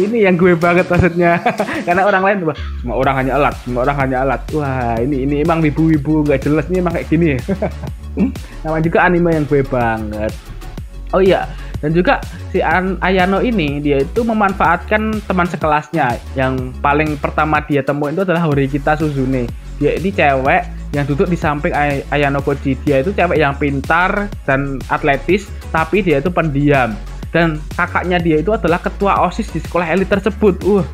ini 0.00 0.24
yang 0.24 0.40
gue 0.40 0.56
banget 0.56 0.88
maksudnya. 0.88 1.36
Karena 1.86 2.08
orang 2.08 2.22
lain 2.24 2.38
wah, 2.48 2.56
semua 2.80 2.96
orang 2.96 3.14
hanya 3.20 3.32
alat, 3.36 3.54
semua 3.60 3.80
orang 3.84 3.96
hanya 4.00 4.16
alat. 4.24 4.40
Wah, 4.56 4.96
ini 4.96 5.28
ini 5.28 5.34
emang 5.44 5.60
ibu-ibu 5.60 6.24
nggak 6.24 6.40
jelas 6.48 6.64
nih 6.72 6.80
emang 6.80 6.94
kayak 6.96 7.08
gini. 7.12 7.30
Nama 8.64 8.78
juga 8.80 8.98
anime 9.04 9.30
yang 9.36 9.44
gue 9.44 9.60
banget. 9.60 10.32
Oh 11.12 11.20
iya, 11.20 11.44
dan 11.84 11.92
juga 11.92 12.18
si 12.50 12.64
An 12.64 12.96
Ayano 13.04 13.44
ini 13.44 13.78
dia 13.78 14.00
itu 14.00 14.24
memanfaatkan 14.24 15.20
teman 15.28 15.46
sekelasnya 15.46 16.16
yang 16.34 16.72
paling 16.80 17.20
pertama 17.20 17.60
dia 17.62 17.84
temuin 17.84 18.16
itu 18.16 18.24
adalah 18.24 18.48
Horikita 18.48 18.96
Suzune. 18.96 19.46
Dia 19.76 20.00
ini 20.00 20.08
cewek 20.08 20.62
yang 20.96 21.04
duduk 21.04 21.28
di 21.28 21.36
samping 21.36 21.76
Ay 21.76 22.00
Ayano 22.08 22.40
Koji. 22.40 22.80
Dia 22.88 23.04
itu 23.04 23.12
cewek 23.12 23.36
yang 23.36 23.52
pintar 23.60 24.32
dan 24.48 24.80
atletis, 24.88 25.52
tapi 25.68 26.00
dia 26.00 26.24
itu 26.24 26.32
pendiam 26.32 26.96
dan 27.34 27.58
kakaknya 27.74 28.18
dia 28.22 28.36
itu 28.40 28.54
adalah 28.54 28.78
ketua 28.78 29.26
osis 29.26 29.50
di 29.50 29.60
sekolah 29.62 29.86
elit 29.90 30.08
tersebut. 30.10 30.56
Uh 30.66 30.86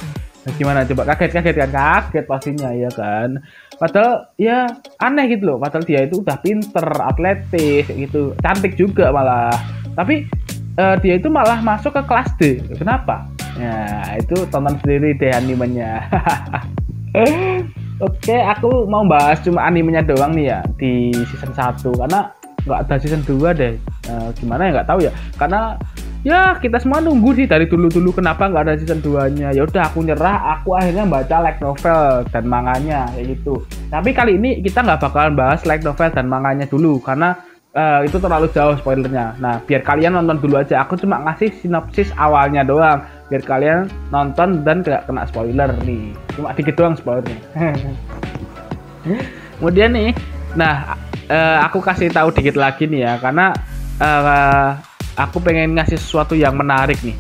gimana? 0.59 0.83
Coba 0.83 1.07
kaget 1.15 1.39
kaget 1.39 1.55
kan? 1.55 1.71
Kaget 1.71 2.25
pastinya 2.27 2.71
ya 2.75 2.91
kan? 2.91 3.39
Padahal 3.79 4.27
ya 4.41 4.67
aneh 4.99 5.31
gitu 5.31 5.55
loh. 5.55 5.59
Padahal 5.63 5.87
dia 5.87 6.03
itu 6.03 6.19
udah 6.19 6.37
pinter 6.43 6.87
atletis 6.99 7.87
gitu. 7.87 8.35
Cantik 8.43 8.75
juga 8.75 9.15
malah. 9.15 9.55
Tapi 9.95 10.27
uh, 10.83 10.97
dia 10.99 11.15
itu 11.15 11.31
malah 11.31 11.63
masuk 11.63 11.95
ke 11.95 12.03
kelas 12.03 12.31
D. 12.41 12.43
Kenapa? 12.75 13.31
Ya 13.55 14.03
itu 14.19 14.35
tonton 14.51 14.75
sendiri 14.83 15.15
deh 15.15 15.31
animenya. 15.31 16.03
Oke, 18.03 18.35
aku 18.35 18.89
mau 18.91 19.07
bahas 19.07 19.39
cuma 19.47 19.63
animenya 19.63 20.03
doang 20.03 20.35
nih 20.35 20.51
ya 20.51 20.61
di 20.75 21.15
season 21.31 21.55
1 21.55 21.87
karena 22.03 22.35
nggak 22.67 22.81
ada 22.89 22.97
season 22.99 23.23
2 23.23 23.55
deh. 23.55 23.79
Uh, 24.11 24.35
gimana 24.35 24.67
ya 24.67 24.71
nggak 24.81 24.89
tahu 24.91 25.01
ya. 25.07 25.13
Karena 25.39 25.79
ya 26.23 26.55
kita 26.63 26.79
semua 26.79 27.03
nunggu 27.03 27.35
sih 27.35 27.47
dari 27.51 27.67
dulu-dulu 27.67 28.15
kenapa 28.15 28.47
nggak 28.47 28.63
ada 28.63 28.75
season 28.79 29.03
2 29.03 29.39
nya 29.39 29.51
ya 29.51 29.67
udah 29.67 29.91
aku 29.91 30.07
nyerah 30.07 30.59
aku 30.59 30.79
akhirnya 30.79 31.05
baca 31.07 31.37
light 31.43 31.59
novel 31.59 32.23
dan 32.31 32.45
manganya 32.47 33.11
kayak 33.11 33.27
gitu. 33.39 33.55
Tapi 33.91 34.11
kali 34.15 34.39
ini 34.39 34.63
kita 34.63 34.87
nggak 34.87 35.03
bakalan 35.03 35.35
bahas 35.35 35.67
light 35.67 35.83
novel 35.83 36.11
dan 36.15 36.31
manganya 36.31 36.67
dulu 36.71 37.03
karena 37.03 37.35
uh, 37.75 38.07
itu 38.07 38.23
terlalu 38.23 38.47
jauh 38.55 38.79
spoilernya. 38.79 39.35
Nah 39.43 39.59
biar 39.67 39.83
kalian 39.83 40.15
nonton 40.15 40.39
dulu 40.39 40.63
aja. 40.63 40.87
Aku 40.87 40.95
cuma 40.95 41.19
ngasih 41.27 41.51
sinopsis 41.59 42.15
awalnya 42.15 42.63
doang 42.63 43.03
biar 43.27 43.43
kalian 43.43 43.91
nonton 44.15 44.63
dan 44.63 44.87
gak 44.87 45.11
kena 45.11 45.27
spoiler 45.27 45.75
nih. 45.83 46.15
Cuma 46.39 46.55
dikit 46.55 46.79
doang 46.79 46.95
spoilernya. 46.95 47.39
Kemudian 49.59 49.91
nih 49.91 50.15
nah 50.53 51.01
uh, 51.33 51.59
aku 51.65 51.81
kasih 51.81 52.13
tahu 52.13 52.29
dikit 52.31 52.61
lagi 52.61 52.85
nih 52.85 53.09
ya 53.09 53.13
karena 53.17 53.57
uh, 53.97 54.77
aku 55.17 55.39
pengen 55.43 55.77
ngasih 55.77 55.99
sesuatu 55.99 56.33
yang 56.33 56.57
menarik 56.57 56.99
nih. 57.05 57.17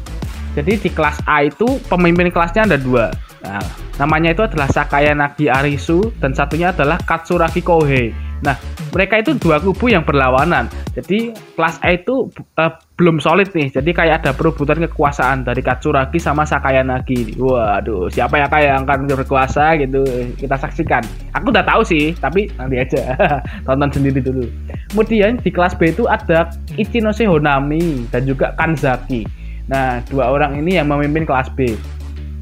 Jadi 0.52 0.72
di 0.84 0.90
kelas 0.92 1.24
A 1.24 1.48
itu 1.48 1.80
pemimpin 1.88 2.28
kelasnya 2.28 2.68
ada 2.68 2.76
dua. 2.76 3.08
Nah, 3.40 3.64
namanya 3.96 4.36
itu 4.36 4.44
adalah 4.44 4.68
Sakaya 4.68 5.16
Nagi 5.16 5.48
Arisu 5.48 6.12
dan 6.20 6.36
satunya 6.36 6.76
adalah 6.76 7.00
Katsuragi 7.00 7.64
Kohei. 7.64 8.31
Nah, 8.42 8.58
mereka 8.90 9.22
itu 9.22 9.38
dua 9.38 9.62
kubu 9.62 9.88
yang 9.88 10.02
berlawanan. 10.02 10.66
Jadi 10.92 11.32
kelas 11.54 11.78
A 11.80 11.94
itu 11.96 12.28
uh, 12.58 12.72
belum 12.98 13.22
solid 13.22 13.48
nih. 13.54 13.70
Jadi 13.70 13.90
kayak 13.94 14.22
ada 14.22 14.30
perebutan 14.34 14.82
kekuasaan 14.90 15.46
dari 15.46 15.62
Katsuragi 15.62 16.18
sama 16.18 16.42
Sakaya 16.42 16.82
Nagi. 16.82 17.38
Waduh, 17.38 18.10
siapa 18.10 18.42
ya 18.42 18.46
kayak 18.50 18.68
yang 18.68 18.84
akan 18.84 19.08
berkuasa 19.08 19.78
gitu? 19.78 20.02
Kita 20.36 20.58
saksikan. 20.58 21.06
Aku 21.38 21.54
udah 21.54 21.64
tahu 21.64 21.86
sih, 21.86 22.12
tapi 22.18 22.50
nanti 22.58 22.82
aja. 22.82 23.14
Tonton 23.66 23.90
sendiri 23.94 24.18
dulu. 24.20 24.44
Kemudian 24.90 25.38
di 25.40 25.50
kelas 25.54 25.78
B 25.78 25.94
itu 25.94 26.04
ada 26.10 26.50
Ichinose 26.76 27.24
Honami 27.24 28.04
dan 28.10 28.26
juga 28.26 28.52
Kanzaki. 28.58 29.24
Nah, 29.70 30.02
dua 30.10 30.34
orang 30.34 30.58
ini 30.58 30.76
yang 30.76 30.90
memimpin 30.90 31.24
kelas 31.24 31.48
B. 31.54 31.78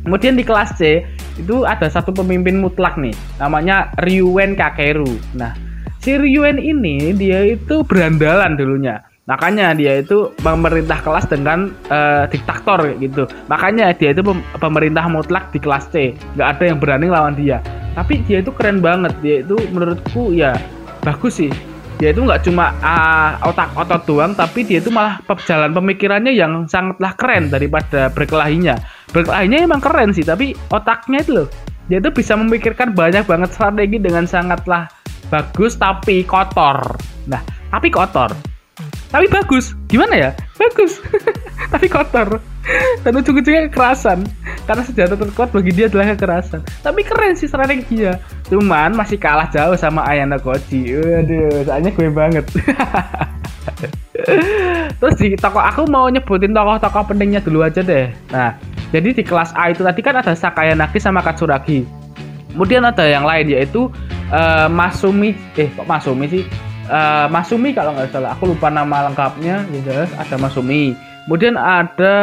Kemudian 0.00 0.32
di 0.32 0.42
kelas 0.42 0.80
C 0.80 1.04
itu 1.36 1.68
ada 1.68 1.86
satu 1.92 2.10
pemimpin 2.10 2.56
mutlak 2.56 2.96
nih, 2.96 3.12
namanya 3.36 3.92
Ryuen 4.00 4.56
Kakeru. 4.56 5.08
Nah, 5.36 5.52
si 6.00 6.16
Ryuen 6.16 6.56
ini 6.56 7.12
dia 7.12 7.44
itu 7.44 7.84
berandalan 7.84 8.56
dulunya. 8.56 9.04
Makanya 9.28 9.78
dia 9.78 10.02
itu 10.02 10.34
pemerintah 10.42 10.98
kelas 11.06 11.30
dengan 11.30 11.70
uh, 11.86 12.26
diktator 12.26 12.98
gitu. 12.98 13.30
Makanya 13.46 13.94
dia 13.94 14.10
itu 14.10 14.26
pemerintah 14.58 15.06
mutlak 15.06 15.54
di 15.54 15.62
kelas 15.62 15.86
C. 15.94 16.18
Nggak 16.34 16.48
ada 16.58 16.64
yang 16.66 16.78
berani 16.82 17.06
lawan 17.06 17.38
dia. 17.38 17.62
Tapi 17.94 18.26
dia 18.26 18.42
itu 18.42 18.50
keren 18.50 18.82
banget. 18.82 19.14
Dia 19.22 19.46
itu 19.46 19.54
menurutku 19.70 20.34
ya 20.34 20.58
bagus 21.06 21.38
sih. 21.38 21.52
Dia 22.02 22.10
itu 22.10 22.26
nggak 22.26 22.48
cuma 22.48 22.74
uh, 22.80 23.38
otak 23.44 23.70
otot 23.76 24.02
doang 24.08 24.32
tapi 24.32 24.64
dia 24.64 24.80
itu 24.80 24.88
malah 24.88 25.20
jalan 25.44 25.76
pemikirannya 25.76 26.32
yang 26.32 26.64
sangatlah 26.66 27.14
keren 27.14 27.52
daripada 27.52 28.10
berkelahinya. 28.10 28.80
Berkelahinya 29.14 29.62
emang 29.62 29.84
keren 29.84 30.10
sih 30.10 30.26
tapi 30.26 30.56
otaknya 30.74 31.22
itu 31.22 31.44
loh. 31.44 31.48
Dia 31.86 32.02
itu 32.02 32.10
bisa 32.10 32.34
memikirkan 32.34 32.96
banyak 32.96 33.28
banget 33.28 33.50
strategi 33.52 34.00
dengan 34.00 34.24
sangatlah 34.26 34.88
bagus 35.30 35.78
tapi 35.78 36.26
kotor. 36.26 36.98
Nah, 37.30 37.40
tapi 37.70 37.88
kotor. 37.88 38.34
Tapi 39.10 39.26
bagus. 39.26 39.74
Gimana 39.90 40.14
ya? 40.14 40.30
Bagus. 40.54 41.02
tapi 41.74 41.86
kotor. 41.90 42.38
Dan 43.02 43.18
ujung-ujungnya 43.18 43.66
kekerasan. 43.70 44.22
Karena 44.66 44.82
senjata 44.86 45.18
terkuat 45.18 45.50
bagi 45.50 45.74
dia 45.74 45.90
adalah 45.90 46.14
kekerasan. 46.14 46.62
Tapi 46.82 47.02
keren 47.02 47.34
sih 47.34 47.50
strateginya. 47.50 48.18
Cuman 48.46 48.94
masih 48.94 49.18
kalah 49.18 49.50
jauh 49.50 49.74
sama 49.74 50.06
Ayana 50.06 50.38
Koji. 50.38 50.94
Waduh, 50.94 51.66
soalnya 51.66 51.90
gue 51.90 52.08
banget. 52.10 52.46
Terus 55.00 55.16
di 55.16 55.34
toko 55.34 55.58
aku 55.58 55.88
mau 55.90 56.06
nyebutin 56.06 56.54
tokoh-tokoh 56.54 57.10
pentingnya 57.10 57.42
dulu 57.42 57.66
aja 57.66 57.82
deh. 57.82 58.12
Nah, 58.30 58.54
jadi 58.94 59.16
di 59.16 59.22
kelas 59.26 59.50
A 59.58 59.74
itu 59.74 59.82
tadi 59.82 60.00
kan 60.04 60.14
ada 60.18 60.36
Sakaya 60.38 60.76
Naki 60.76 61.02
sama 61.02 61.24
Katsuragi. 61.24 61.82
Kemudian 62.54 62.82
ada 62.82 63.06
yang 63.06 63.22
lain 63.22 63.46
yaitu 63.46 63.88
uh, 64.30 64.68
Masumi 64.70 65.34
eh 65.58 65.68
kok 65.70 65.86
Masumi 65.86 66.26
sih? 66.30 66.44
Uh, 66.90 67.30
Masumi 67.30 67.70
kalau 67.70 67.94
nggak 67.94 68.10
salah. 68.10 68.34
Aku 68.34 68.50
lupa 68.50 68.66
nama 68.70 69.06
lengkapnya. 69.10 69.62
Ya 69.70 69.80
jelas 69.86 70.10
ada 70.18 70.34
Masumi. 70.40 70.94
Kemudian 71.26 71.54
ada 71.54 72.16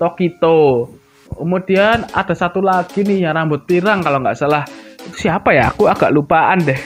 Tokito. 0.00 0.88
Kemudian 1.32 2.04
ada 2.12 2.34
satu 2.36 2.60
lagi 2.60 3.04
nih 3.04 3.28
yang 3.28 3.36
rambut 3.36 3.64
pirang 3.64 4.00
kalau 4.04 4.20
nggak 4.20 4.36
salah. 4.36 4.64
Siapa 5.02 5.50
ya? 5.50 5.74
Aku 5.74 5.90
agak 5.90 6.14
lupaan 6.14 6.62
deh. 6.62 6.78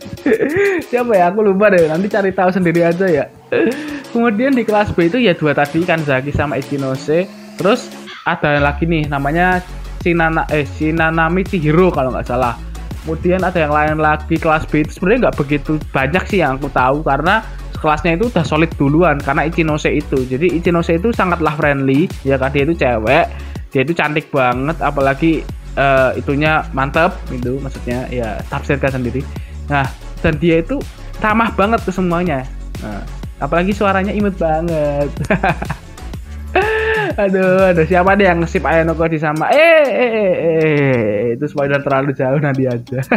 siapa 0.90 1.12
ya? 1.14 1.30
Aku 1.30 1.46
lupa 1.46 1.70
deh. 1.70 1.86
Nanti 1.86 2.10
cari 2.10 2.34
tahu 2.34 2.50
sendiri 2.50 2.82
aja 2.82 3.06
ya. 3.06 3.24
Kemudian 4.10 4.52
di 4.52 4.66
kelas 4.66 4.90
B 4.90 5.06
itu 5.06 5.22
ya 5.22 5.32
dua 5.38 5.54
tadi 5.54 5.86
kan 5.86 6.02
Zaki 6.02 6.34
sama 6.34 6.58
Ichinose. 6.58 7.30
Terus 7.54 7.86
ada 8.26 8.58
lagi 8.58 8.84
nih 8.84 9.06
namanya 9.06 9.62
Shinana 10.02 10.48
eh 10.50 10.66
Shinanami 10.66 11.46
Chihiro 11.46 11.92
kalau 11.94 12.10
nggak 12.10 12.26
salah. 12.26 12.69
Kemudian 13.00 13.40
ada 13.40 13.56
yang 13.56 13.72
lain 13.72 13.96
lagi 13.96 14.36
kelas 14.36 14.68
B 14.68 14.84
itu 14.84 15.00
sebenarnya 15.00 15.28
nggak 15.28 15.38
begitu 15.40 15.72
banyak 15.90 16.24
sih 16.28 16.44
yang 16.44 16.60
aku 16.60 16.68
tahu 16.68 17.00
karena 17.00 17.40
kelasnya 17.80 18.20
itu 18.20 18.28
udah 18.28 18.44
solid 18.44 18.68
duluan 18.76 19.16
karena 19.16 19.48
Ichinose 19.48 19.88
itu. 19.88 20.20
Jadi 20.28 20.60
Ichinose 20.60 21.00
itu 21.00 21.08
sangatlah 21.16 21.56
friendly 21.56 22.06
ya 22.22 22.36
kan 22.36 22.52
dia 22.52 22.68
itu 22.68 22.76
cewek, 22.76 23.26
dia 23.72 23.80
itu 23.80 23.92
cantik 23.96 24.28
banget 24.28 24.76
apalagi 24.84 25.40
uh, 25.80 26.12
itunya 26.12 26.60
mantep 26.76 27.16
gitu 27.32 27.56
maksudnya 27.64 28.04
ya 28.12 28.36
tafsirkan 28.52 29.00
sendiri. 29.00 29.24
Nah, 29.72 29.88
dan 30.20 30.36
dia 30.36 30.60
itu 30.60 30.76
ramah 31.24 31.48
banget 31.56 31.80
ke 31.80 31.90
semuanya. 31.94 32.44
Nah, 32.84 33.00
apalagi 33.40 33.72
suaranya 33.72 34.12
imut 34.12 34.36
banget. 34.36 35.08
aduh, 37.16 37.74
aduh 37.74 37.86
siapa 37.86 38.14
deh 38.14 38.26
yang 38.28 38.42
ngesip 38.42 38.62
Ayano 38.66 38.94
Koji 38.94 39.18
sama 39.18 39.50
eh, 39.50 39.86
eh, 39.86 40.10
eh, 40.14 40.34
eh, 40.44 41.22
itu 41.34 41.44
spoiler 41.48 41.80
terlalu 41.82 42.14
jauh 42.14 42.38
nanti 42.38 42.66
aja. 42.68 43.00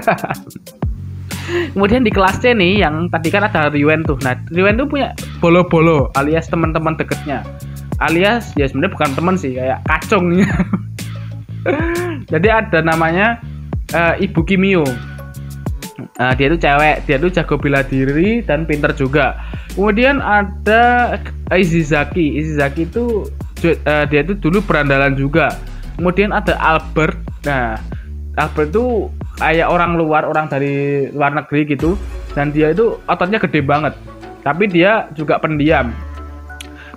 Kemudian 1.75 2.07
di 2.07 2.11
kelas 2.13 2.39
C 2.39 2.55
nih 2.55 2.81
yang 2.87 3.11
tadi 3.11 3.27
kan 3.27 3.43
ada 3.43 3.67
Riwen 3.67 4.07
tuh. 4.07 4.15
Nah, 4.23 4.39
Riwen 4.47 4.79
tuh 4.79 4.87
punya 4.87 5.11
bolo-bolo 5.43 6.07
alias 6.15 6.47
teman-teman 6.47 6.95
deketnya. 6.95 7.43
Alias 7.99 8.55
ya 8.55 8.65
sebenarnya 8.65 8.95
bukan 8.95 9.11
teman 9.13 9.35
sih, 9.35 9.51
kayak 9.59 9.83
kacung 9.85 10.31
nih. 10.31 10.47
Jadi 12.31 12.47
ada 12.47 12.79
namanya 12.79 13.43
uh, 13.91 14.15
Ibu 14.17 14.41
Kimio. 14.47 14.87
Uh, 16.17 16.33
dia 16.35 16.47
itu 16.49 16.57
cewek, 16.57 17.05
dia 17.05 17.17
itu 17.21 17.29
jago 17.31 17.55
bela 17.59 17.85
diri 17.85 18.41
dan 18.43 18.65
pinter 18.65 18.95
juga. 18.95 19.37
Kemudian 19.75 20.23
ada 20.23 21.15
Izizaki. 21.53 22.39
Izizaki 22.39 22.89
itu 22.89 23.27
uh, 23.71 24.05
dia 24.09 24.21
itu 24.25 24.35
dulu 24.35 24.59
berandalan 24.63 25.15
juga. 25.15 25.55
Kemudian 25.95 26.35
ada 26.35 26.57
Albert. 26.59 27.15
Nah 27.47 27.79
Albert 28.35 28.75
itu 28.75 29.07
kayak 29.39 29.67
orang 29.71 29.95
luar 29.95 30.27
orang 30.27 30.51
dari 30.51 31.07
luar 31.15 31.31
negeri 31.31 31.69
gitu. 31.71 31.95
Dan 32.33 32.51
dia 32.51 32.73
itu 32.73 32.99
ototnya 33.07 33.39
gede 33.39 33.63
banget. 33.63 33.93
Tapi 34.43 34.67
dia 34.67 35.07
juga 35.15 35.39
pendiam. 35.39 35.93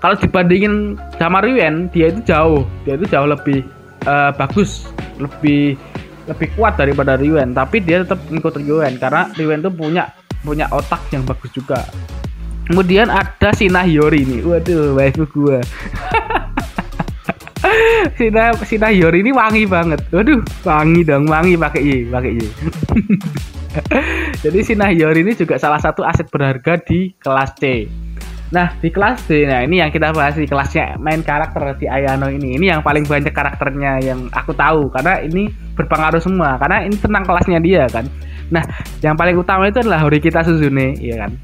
Kalau 0.03 0.17
dibandingin 0.19 0.99
sama 1.17 1.45
Riwen 1.45 1.93
dia 1.95 2.11
itu 2.11 2.21
jauh. 2.27 2.67
Dia 2.83 2.99
itu 2.99 3.07
jauh 3.07 3.29
lebih 3.29 3.63
uh, 4.09 4.33
bagus 4.35 4.89
lebih 5.17 5.77
lebih 6.27 6.49
kuat 6.59 6.75
daripada 6.75 7.15
Riwen 7.15 7.55
tapi 7.55 7.79
dia 7.79 8.03
tetap 8.03 8.19
ngikut 8.29 8.59
Riwen 8.59 8.99
karena 8.99 9.31
Riwen 9.39 9.63
tuh 9.63 9.71
punya 9.71 10.11
punya 10.43 10.67
otak 10.71 11.03
yang 11.15 11.23
bagus 11.27 11.51
juga. 11.55 11.87
Kemudian 12.67 13.07
ada 13.07 13.55
Sina 13.55 13.87
Hiyori 13.87 14.27
nih. 14.27 14.41
Waduh 14.43 14.99
waifu 14.99 15.23
gua 15.31 15.63
Sina 18.19 18.55
Sina 18.63 18.89
Yori 18.93 19.23
ini 19.25 19.33
wangi 19.35 19.67
banget. 19.67 20.01
Waduh, 20.15 20.41
wangi 20.63 21.03
dong, 21.03 21.27
wangi 21.27 21.59
pakai 21.59 21.83
i, 21.83 21.97
pakai 22.07 22.33
i. 22.39 22.47
Jadi 24.47 24.59
Sina 24.63 24.89
Yori 24.95 25.27
ini 25.27 25.33
juga 25.35 25.59
salah 25.59 25.83
satu 25.83 26.07
aset 26.07 26.31
berharga 26.31 26.79
di 26.81 27.13
kelas 27.19 27.51
C. 27.59 27.87
Nah, 28.47 28.79
di 28.79 28.95
kelas 28.95 29.27
D, 29.27 29.43
nah 29.43 29.67
ini 29.67 29.83
yang 29.83 29.91
kita 29.91 30.15
bahas 30.15 30.39
di 30.39 30.47
kelasnya 30.47 30.95
main 31.03 31.19
karakter 31.27 31.83
di 31.83 31.91
Ayano 31.91 32.31
ini. 32.31 32.55
Ini 32.55 32.79
yang 32.79 32.81
paling 32.87 33.03
banyak 33.03 33.35
karakternya 33.35 33.99
yang 33.99 34.31
aku 34.31 34.55
tahu 34.55 34.87
karena 34.95 35.19
ini 35.19 35.51
berpengaruh 35.75 36.23
semua 36.23 36.55
karena 36.55 36.87
ini 36.87 36.95
tentang 36.95 37.27
kelasnya 37.27 37.59
dia 37.59 37.91
kan. 37.91 38.07
Nah, 38.55 38.63
yang 39.03 39.19
paling 39.19 39.35
utama 39.35 39.67
itu 39.67 39.83
adalah 39.83 39.99
Horikita 40.07 40.47
Suzune, 40.47 40.95
ya 41.03 41.27
kan. 41.27 41.35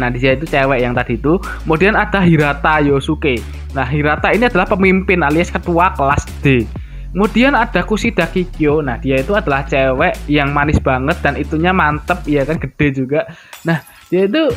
Nah, 0.00 0.08
di 0.08 0.16
sini 0.16 0.40
itu 0.40 0.48
cewek 0.48 0.80
yang 0.80 0.96
tadi 0.96 1.20
itu. 1.20 1.36
Kemudian 1.68 1.92
ada 1.92 2.24
Hirata 2.24 2.80
Yosuke. 2.80 3.36
Nah, 3.76 3.84
Hirata 3.84 4.32
ini 4.32 4.48
adalah 4.48 4.64
pemimpin 4.64 5.20
alias 5.20 5.52
ketua 5.52 5.92
kelas 5.92 6.24
D. 6.40 6.64
Kemudian 7.12 7.52
ada 7.52 7.84
Kushida 7.84 8.24
Kikyo. 8.32 8.80
Nah, 8.80 8.96
dia 8.96 9.20
itu 9.20 9.36
adalah 9.36 9.68
cewek 9.68 10.16
yang 10.30 10.56
manis 10.56 10.80
banget 10.80 11.20
dan 11.20 11.36
itunya 11.36 11.76
mantep, 11.76 12.24
ya 12.24 12.48
kan 12.48 12.56
gede 12.56 13.04
juga. 13.04 13.28
Nah, 13.68 13.82
dia 14.10 14.26
itu 14.26 14.50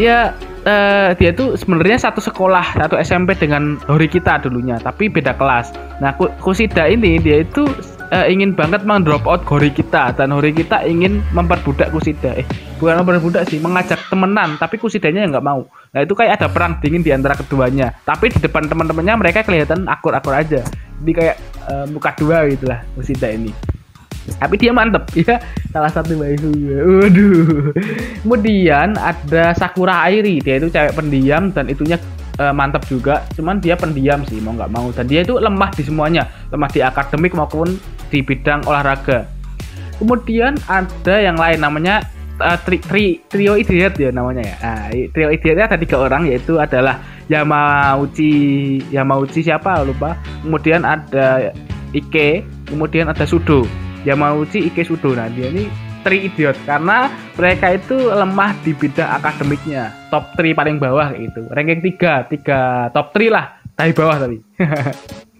ya 0.00 0.34
uh, 0.66 1.14
dia 1.14 1.30
itu 1.30 1.54
sebenarnya 1.54 2.10
satu 2.10 2.18
sekolah 2.18 2.74
satu 2.74 2.98
SMP 2.98 3.38
dengan 3.38 3.78
Hori 3.86 4.10
kita 4.10 4.42
dulunya 4.42 4.80
tapi 4.82 5.06
beda 5.06 5.38
kelas 5.38 5.70
nah 6.02 6.16
Kusida 6.42 6.90
ini 6.90 7.22
dia 7.22 7.46
itu 7.46 7.62
uh, 8.14 8.26
ingin 8.30 8.54
banget 8.54 8.86
mendrop 8.86 9.26
out 9.26 9.42
Hori 9.50 9.74
kita. 9.74 10.14
Dan 10.14 10.30
Hori 10.30 10.54
kita 10.54 10.86
ingin 10.86 11.20
memperbudak 11.34 11.90
Kusida. 11.90 12.38
Eh 12.38 12.46
bukan 12.78 13.02
memperbudak 13.02 13.50
sih 13.50 13.58
mengajak 13.58 13.98
temenan. 14.06 14.54
Tapi 14.56 14.78
Kusidanya 14.78 15.26
nggak 15.26 15.44
mau. 15.44 15.66
Nah 15.90 16.00
itu 16.06 16.14
kayak 16.14 16.38
ada 16.38 16.46
perang 16.46 16.78
dingin 16.78 17.02
di 17.02 17.10
antara 17.10 17.34
keduanya. 17.34 17.90
Tapi 18.06 18.30
di 18.30 18.38
depan 18.38 18.70
teman-temannya 18.70 19.14
mereka 19.18 19.42
kelihatan 19.42 19.90
akur-akur 19.90 20.32
aja. 20.32 20.62
Jadi 21.02 21.12
kayak 21.12 21.36
uh, 21.66 21.84
muka 21.90 22.14
dua 22.14 22.46
gitulah 22.46 22.80
Kusida 22.94 23.34
ini. 23.34 23.50
Tapi 24.40 24.54
dia 24.56 24.72
mantep. 24.72 25.04
Ya 25.24 25.40
salah 25.74 25.90
satu 25.90 26.20
waifu 26.22 26.54
waduh. 26.54 27.74
Kemudian 28.22 28.94
ada 28.94 29.52
Sakura 29.58 30.06
Airi. 30.06 30.38
Dia 30.38 30.62
itu 30.62 30.70
cewek 30.70 30.94
pendiam 30.94 31.50
dan 31.50 31.66
itunya 31.66 31.98
uh, 32.38 32.54
mantep 32.54 32.84
juga. 32.86 33.26
Cuman 33.34 33.58
dia 33.58 33.74
pendiam 33.74 34.22
sih 34.26 34.38
mau 34.40 34.54
nggak 34.54 34.70
mau. 34.70 34.88
Dan 34.94 35.10
dia 35.10 35.26
itu 35.26 35.36
lemah 35.36 35.70
di 35.74 35.82
semuanya. 35.82 36.30
Lemah 36.52 36.70
di 36.70 36.80
akademik 36.80 37.34
maupun 37.34 37.74
di 38.14 38.22
bidang 38.22 38.62
olahraga. 38.70 39.26
Kemudian 39.98 40.54
ada 40.70 41.18
yang 41.18 41.34
lain 41.34 41.58
namanya 41.58 42.06
uh, 42.38 42.58
tri, 42.62 42.78
tri, 42.78 43.18
trio 43.26 43.58
idiot 43.58 43.98
ya 43.98 44.14
namanya 44.14 44.42
ya. 44.46 44.56
Nah, 44.62 44.82
trio 45.10 45.28
idiotnya 45.34 45.66
ada 45.66 45.78
tiga 45.78 45.98
orang 45.98 46.30
yaitu 46.30 46.62
adalah 46.62 47.02
Yamauchi 47.26 48.32
Yamauchi 48.94 49.42
siapa? 49.42 49.82
Lupa. 49.82 50.14
Kemudian 50.46 50.86
ada 50.86 51.50
Ike 51.94 52.46
kemudian 52.70 53.10
ada 53.10 53.26
Sudo. 53.26 53.66
Yamauchi 54.06 54.66
Ike 54.70 54.86
Sudo. 54.86 55.14
Nah 55.14 55.30
dia 55.30 55.50
ini 55.50 55.66
tri 56.04 56.28
idiot 56.28 56.54
karena 56.68 57.08
mereka 57.34 57.74
itu 57.74 57.96
lemah 58.12 58.54
di 58.62 58.76
bidang 58.76 59.10
akademiknya. 59.18 59.90
Top 60.12 60.34
3 60.38 60.54
paling 60.54 60.76
bawah 60.78 61.10
gitu. 61.16 61.48
Ranking 61.50 61.80
3 61.82 62.30
3 62.30 62.94
top 62.94 63.10
3 63.14 63.30
lah. 63.30 63.46
Dari 63.74 63.90
bawah 63.90 64.22
tapi 64.22 64.38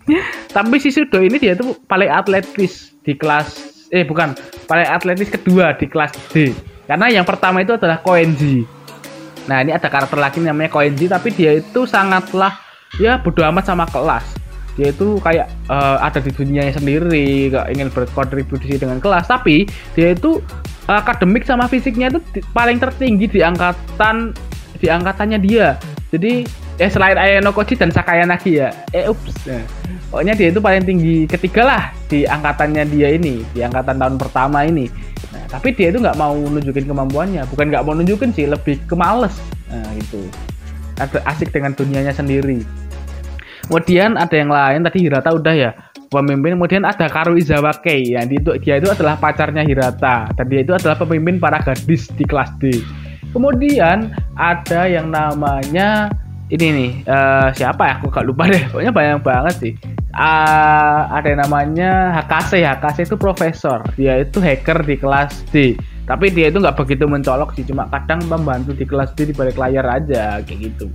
tapi 0.53 0.77
si 0.81 0.93
Sudo 0.93 1.21
ini 1.21 1.41
dia 1.41 1.57
tuh 1.57 1.81
paling 1.89 2.13
atletis 2.13 2.93
di 3.01 3.17
kelas 3.17 3.75
eh 3.89 4.05
bukan 4.05 4.37
paling 4.69 4.89
atletis 4.89 5.31
kedua 5.33 5.77
di 5.77 5.87
kelas 5.89 6.13
D. 6.33 6.53
Karena 6.85 7.09
yang 7.09 7.25
pertama 7.25 7.65
itu 7.65 7.73
adalah 7.77 8.01
Koenji. 8.05 8.69
Nah 9.49 9.65
ini 9.65 9.73
ada 9.73 9.89
karakter 9.89 10.21
lagi 10.21 10.41
namanya 10.41 10.69
Koenji 10.73 11.09
tapi 11.09 11.33
dia 11.33 11.57
itu 11.57 11.89
sangatlah 11.89 12.61
ya 13.01 13.17
bodo 13.21 13.41
amat 13.49 13.65
sama 13.65 13.89
kelas. 13.89 14.25
Dia 14.75 14.91
itu 14.91 15.23
kayak 15.23 15.47
uh, 15.71 16.03
ada 16.03 16.19
di 16.19 16.35
dunianya 16.35 16.75
sendiri 16.75 17.55
gak 17.55 17.71
ingin 17.71 17.89
berkontribusi 17.95 18.75
dengan 18.75 18.99
kelas. 18.99 19.31
Tapi 19.31 19.71
dia 19.95 20.13
itu 20.13 20.43
uh, 20.91 20.99
akademik 20.99 21.47
sama 21.47 21.71
fisiknya 21.71 22.11
itu 22.11 22.21
paling 22.51 22.83
tertinggi 22.83 23.31
di 23.31 23.41
angkatan 23.41 24.35
di 24.83 24.87
angkatannya 24.91 25.39
dia. 25.39 25.79
Jadi 26.11 26.45
ya 26.79 26.89
selain 26.91 27.19
Ayano 27.19 27.55
Koji 27.55 27.79
dan 27.79 27.95
Sakaya 27.95 28.27
Nagi 28.27 28.59
ya? 28.59 28.75
Eh 28.91 29.07
ups. 29.07 29.47
Nah, 29.47 29.63
pokoknya 30.11 30.35
dia 30.35 30.49
itu 30.51 30.61
paling 30.63 30.85
tinggi 30.85 31.17
ketiga 31.31 31.63
lah 31.67 31.83
di 32.11 32.27
angkatannya 32.27 32.85
dia 32.91 33.15
ini 33.15 33.47
di 33.55 33.61
angkatan 33.63 33.99
tahun 33.99 34.17
pertama 34.19 34.67
ini. 34.67 34.91
Nah, 35.31 35.45
tapi 35.51 35.75
dia 35.75 35.91
itu 35.91 35.99
nggak 36.03 36.19
mau 36.19 36.35
nunjukin 36.35 36.87
kemampuannya. 36.87 37.43
Bukan 37.51 37.71
nggak 37.71 37.85
mau 37.87 37.95
nunjukin 37.95 38.31
sih 38.35 38.47
lebih 38.51 38.79
kemales 38.91 39.35
nah 39.71 39.91
gitu. 39.99 40.23
Ada 41.03 41.19
asik 41.27 41.51
dengan 41.51 41.75
dunianya 41.75 42.15
sendiri. 42.15 42.63
Kemudian 43.67 44.21
ada 44.21 44.37
yang 44.37 44.53
lain 44.53 44.85
tadi 44.85 45.09
Hirata 45.09 45.35
udah 45.35 45.55
ya 45.57 45.71
pemimpin. 46.13 46.55
Kemudian 46.55 46.87
ada 46.87 47.11
Karu 47.11 47.35
Izawa 47.35 47.75
Kei. 47.83 48.15
Yang 48.15 48.39
itu 48.39 48.51
dia 48.63 48.79
itu 48.79 48.87
adalah 48.93 49.19
pacarnya 49.19 49.67
Hirata. 49.67 50.31
Dan 50.37 50.47
dia 50.47 50.63
itu 50.63 50.71
adalah 50.77 50.95
pemimpin 50.95 51.43
para 51.43 51.59
gadis 51.65 52.07
di 52.15 52.23
kelas 52.23 52.55
D. 52.63 52.79
Kemudian 53.35 54.15
ada 54.39 54.87
yang 54.87 55.11
namanya 55.11 56.15
ini 56.55 56.67
nih 56.71 56.91
uh, 57.11 57.49
siapa 57.51 57.83
ya? 57.91 57.95
Aku 57.99 58.15
gak 58.15 58.27
lupa 58.27 58.47
deh. 58.47 58.63
Pokoknya 58.71 58.93
banyak 58.95 59.21
banget 59.27 59.55
sih. 59.59 59.73
Uh, 60.15 61.11
ada 61.11 61.27
yang 61.27 61.43
namanya 61.43 62.15
Hakase. 62.15 62.63
Hakase 62.63 63.11
itu 63.11 63.19
profesor. 63.19 63.83
Dia 63.99 64.23
itu 64.23 64.39
hacker 64.39 64.87
di 64.87 64.95
kelas 64.95 65.51
D. 65.51 65.75
Tapi 66.05 66.31
dia 66.31 66.53
itu 66.53 66.61
nggak 66.63 66.79
begitu 66.79 67.11
mencolok 67.11 67.59
sih. 67.59 67.67
Cuma 67.67 67.91
kadang 67.91 68.23
membantu 68.31 68.71
di 68.71 68.87
kelas 68.87 69.11
D 69.19 69.27
di 69.27 69.35
balik 69.35 69.59
layar 69.59 69.99
aja 69.99 70.39
kayak 70.47 70.59
gitu. 70.71 70.87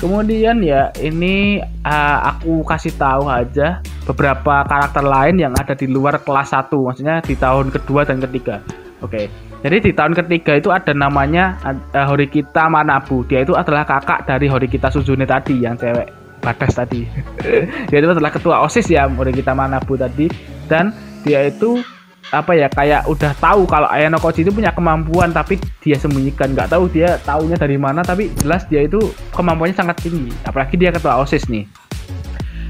Kemudian 0.00 0.64
ya 0.64 0.88
ini 1.00 1.60
uh, 1.84 2.18
aku 2.36 2.64
kasih 2.64 2.96
tahu 2.96 3.28
aja 3.28 3.80
beberapa 4.08 4.64
karakter 4.64 5.04
lain 5.04 5.40
yang 5.40 5.52
ada 5.56 5.76
di 5.76 5.88
luar 5.88 6.20
kelas 6.20 6.52
1, 6.52 6.72
maksudnya 6.72 7.20
di 7.20 7.36
tahun 7.36 7.68
kedua 7.72 8.08
dan 8.08 8.20
ketiga. 8.24 8.60
Oke. 9.00 9.28
Okay. 9.28 9.53
Jadi 9.64 9.80
di 9.80 9.92
tahun 9.96 10.12
ketiga 10.12 10.60
itu 10.60 10.68
ada 10.68 10.92
namanya 10.92 11.56
uh, 11.64 12.04
Horikita 12.04 12.68
Manabu. 12.68 13.24
Dia 13.24 13.48
itu 13.48 13.56
adalah 13.56 13.88
kakak 13.88 14.28
dari 14.28 14.44
Horikita 14.44 14.92
Suzune 14.92 15.24
tadi 15.24 15.64
yang 15.64 15.72
cewek 15.80 16.12
badas 16.44 16.76
tadi. 16.76 17.08
dia 17.88 17.96
itu 17.96 18.12
adalah 18.12 18.28
ketua 18.28 18.60
OSIS 18.60 18.92
ya 18.92 19.08
Horikita 19.08 19.56
Manabu 19.56 19.96
tadi. 19.96 20.28
Dan 20.68 20.92
dia 21.24 21.48
itu 21.48 21.80
apa 22.28 22.52
ya 22.52 22.68
kayak 22.68 23.08
udah 23.08 23.32
tahu 23.40 23.64
kalau 23.64 23.88
Ayano 23.88 24.20
Koji 24.20 24.44
itu 24.44 24.52
punya 24.52 24.68
kemampuan 24.68 25.32
tapi 25.32 25.56
dia 25.80 25.96
sembunyikan. 25.96 26.52
Nggak 26.52 26.68
tahu 26.68 26.84
dia 26.92 27.16
taunya 27.24 27.56
dari 27.56 27.80
mana 27.80 28.04
tapi 28.04 28.28
jelas 28.44 28.68
dia 28.68 28.84
itu 28.84 29.00
kemampuannya 29.32 29.80
sangat 29.80 29.96
tinggi. 30.04 30.28
Apalagi 30.44 30.76
dia 30.76 30.92
ketua 30.92 31.24
osis 31.24 31.48
nih. 31.48 31.64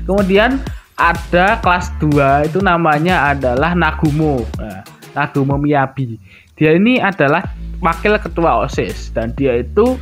Kemudian 0.07 0.63
ada 0.95 1.59
kelas 1.59 1.91
2 1.99 2.55
itu 2.55 2.63
namanya 2.63 3.35
adalah 3.35 3.75
Nagumo. 3.75 4.47
Nah, 4.63 4.87
Nagumo 5.11 5.59
Miyabi 5.59 6.23
dia 6.55 6.75
ini 6.75 7.03
adalah 7.03 7.43
wakil 7.83 8.17
ketua 8.19 8.65
osis 8.65 9.11
dan 9.11 9.35
dia 9.35 9.61
itu 9.61 9.99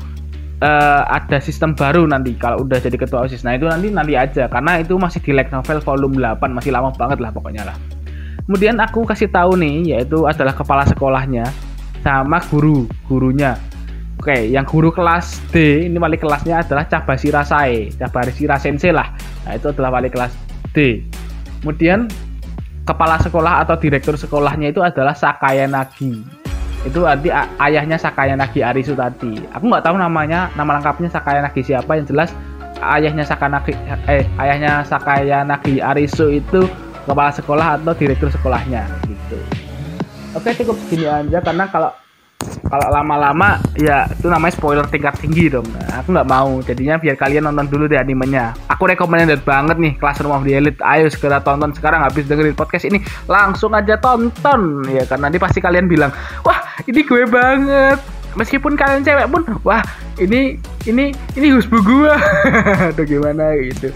uh, 0.60 1.02
ada 1.08 1.40
sistem 1.40 1.72
baru 1.72 2.04
nanti 2.04 2.36
kalau 2.36 2.62
udah 2.62 2.78
jadi 2.78 2.96
ketua 3.00 3.24
osis 3.24 3.42
nah 3.42 3.56
itu 3.56 3.64
nanti 3.66 3.88
nanti 3.88 4.14
aja 4.14 4.46
karena 4.46 4.80
itu 4.80 4.94
masih 5.00 5.18
di 5.24 5.32
light 5.32 5.50
novel 5.50 5.80
volume 5.80 6.20
8 6.20 6.38
masih 6.52 6.70
lama 6.70 6.92
banget 6.94 7.18
lah 7.18 7.32
pokoknya 7.32 7.64
lah 7.66 7.76
Kemudian 8.42 8.74
aku 8.82 9.06
kasih 9.06 9.30
tahu 9.30 9.54
nih, 9.54 9.94
yaitu 9.94 10.26
adalah 10.26 10.50
kepala 10.50 10.82
sekolahnya 10.82 11.46
sama 12.02 12.42
guru 12.50 12.90
gurunya. 13.06 13.54
Oke, 14.18 14.50
yang 14.50 14.66
guru 14.66 14.90
kelas 14.90 15.38
D 15.50 15.86
ini 15.86 15.98
wali 15.98 16.18
kelasnya 16.18 16.62
adalah 16.62 16.86
Cabashi 16.86 17.30
Rasae, 17.30 17.90
Cabashi 17.94 18.46
Sensei 18.58 18.90
lah. 18.90 19.14
Nah, 19.46 19.58
itu 19.58 19.70
adalah 19.70 19.98
wali 19.98 20.10
kelas 20.10 20.34
D. 20.74 21.06
Kemudian 21.62 22.10
kepala 22.82 23.18
sekolah 23.22 23.62
atau 23.62 23.78
direktur 23.78 24.18
sekolahnya 24.18 24.74
itu 24.74 24.82
adalah 24.82 25.14
Sakaya 25.14 25.70
Nagi. 25.70 26.41
Itu 26.82 27.06
arti 27.06 27.30
ayahnya 27.62 27.94
Sakaya 27.94 28.34
Nagi 28.34 28.60
Arisu 28.62 28.98
tadi. 28.98 29.38
Aku 29.54 29.70
nggak 29.70 29.86
tahu 29.86 29.96
namanya, 29.98 30.50
nama 30.58 30.78
lengkapnya 30.78 31.08
Sakaya 31.10 31.42
Nagi 31.42 31.62
siapa 31.62 31.94
yang 31.94 32.06
jelas 32.06 32.34
ayahnya 32.82 33.22
Sakaya 33.22 33.50
Nagi 33.58 33.72
eh 34.10 34.26
ayahnya 34.42 34.82
Sakaya 34.82 35.46
Nagi 35.46 35.78
Arisu 35.78 36.34
itu 36.34 36.66
kepala 37.06 37.30
sekolah 37.30 37.78
atau 37.78 37.94
direktur 37.94 38.30
sekolahnya 38.30 38.86
gitu. 39.06 39.38
Oke 40.32 40.50
cukup 40.56 40.76
segini 40.86 41.06
aja 41.06 41.38
karena 41.44 41.68
kalau 41.68 41.92
kalau 42.42 42.88
lama-lama 42.90 43.60
ya 43.78 44.08
itu 44.10 44.26
namanya 44.26 44.54
spoiler 44.56 44.86
tingkat 44.90 45.14
tinggi 45.20 45.46
dong. 45.52 45.66
Nah, 45.76 46.02
aku 46.02 46.10
nggak 46.10 46.26
mau. 46.26 46.58
Jadinya 46.64 46.98
biar 46.98 47.14
kalian 47.14 47.46
nonton 47.46 47.70
dulu 47.70 47.84
deh 47.86 48.00
animenya. 48.00 48.56
Aku 48.66 48.88
recommended 48.88 49.44
banget 49.46 49.76
nih 49.78 49.94
Classroom 50.00 50.34
of 50.34 50.42
the 50.42 50.58
Elite. 50.58 50.80
Ayo 50.82 51.06
segera 51.12 51.38
tonton 51.38 51.70
sekarang 51.70 52.02
habis 52.02 52.26
dengerin 52.26 52.56
podcast 52.56 52.88
ini 52.88 52.98
langsung 53.30 53.76
aja 53.76 53.94
tonton 54.00 54.88
ya 54.90 55.06
karena 55.06 55.30
nanti 55.30 55.38
pasti 55.38 55.62
kalian 55.62 55.86
bilang, 55.86 56.10
"Wah, 56.42 56.58
ini 56.88 57.00
gue 57.04 57.24
banget." 57.28 58.00
meskipun 58.36 58.74
kalian 58.76 59.04
cewek 59.04 59.28
pun 59.28 59.42
wah 59.64 59.84
ini 60.16 60.56
ini 60.88 61.12
ini 61.36 61.46
husbu 61.52 61.78
gua 61.84 62.16
atau 62.92 63.04
gimana 63.04 63.52
gitu 63.60 63.92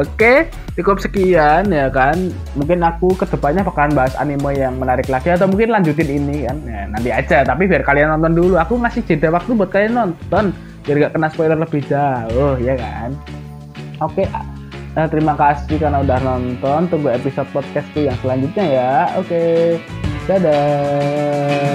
oke 0.00 0.48
cukup 0.80 0.96
sekian 1.00 1.68
ya 1.68 1.92
kan 1.92 2.32
mungkin 2.56 2.80
aku 2.80 3.12
ke 3.16 3.28
depannya 3.28 3.62
bakalan 3.64 3.92
bahas 3.92 4.16
anime 4.16 4.56
yang 4.56 4.76
menarik 4.80 5.08
lagi 5.12 5.32
atau 5.32 5.48
mungkin 5.48 5.72
lanjutin 5.72 6.08
ini 6.08 6.48
kan 6.48 6.56
ya, 6.64 6.80
nanti 6.88 7.10
aja 7.12 7.44
tapi 7.44 7.68
biar 7.68 7.84
kalian 7.84 8.16
nonton 8.16 8.32
dulu 8.32 8.54
aku 8.56 8.80
masih 8.80 9.04
jeda 9.04 9.28
waktu 9.28 9.52
buat 9.52 9.70
kalian 9.70 9.94
nonton 9.96 10.56
biar 10.84 11.08
gak 11.08 11.12
kena 11.16 11.28
spoiler 11.32 11.58
lebih 11.58 11.84
jauh 11.84 12.56
ya 12.60 12.74
kan 12.76 13.12
oke 14.00 14.24
Nah, 14.94 15.10
terima 15.10 15.34
kasih 15.34 15.82
karena 15.82 16.06
udah 16.06 16.22
nonton. 16.22 16.86
Tunggu 16.86 17.10
episode 17.10 17.50
podcastku 17.50 18.06
yang 18.06 18.14
selanjutnya 18.22 18.62
ya. 18.62 18.94
Oke. 19.18 19.74
Dadah. 20.24 21.74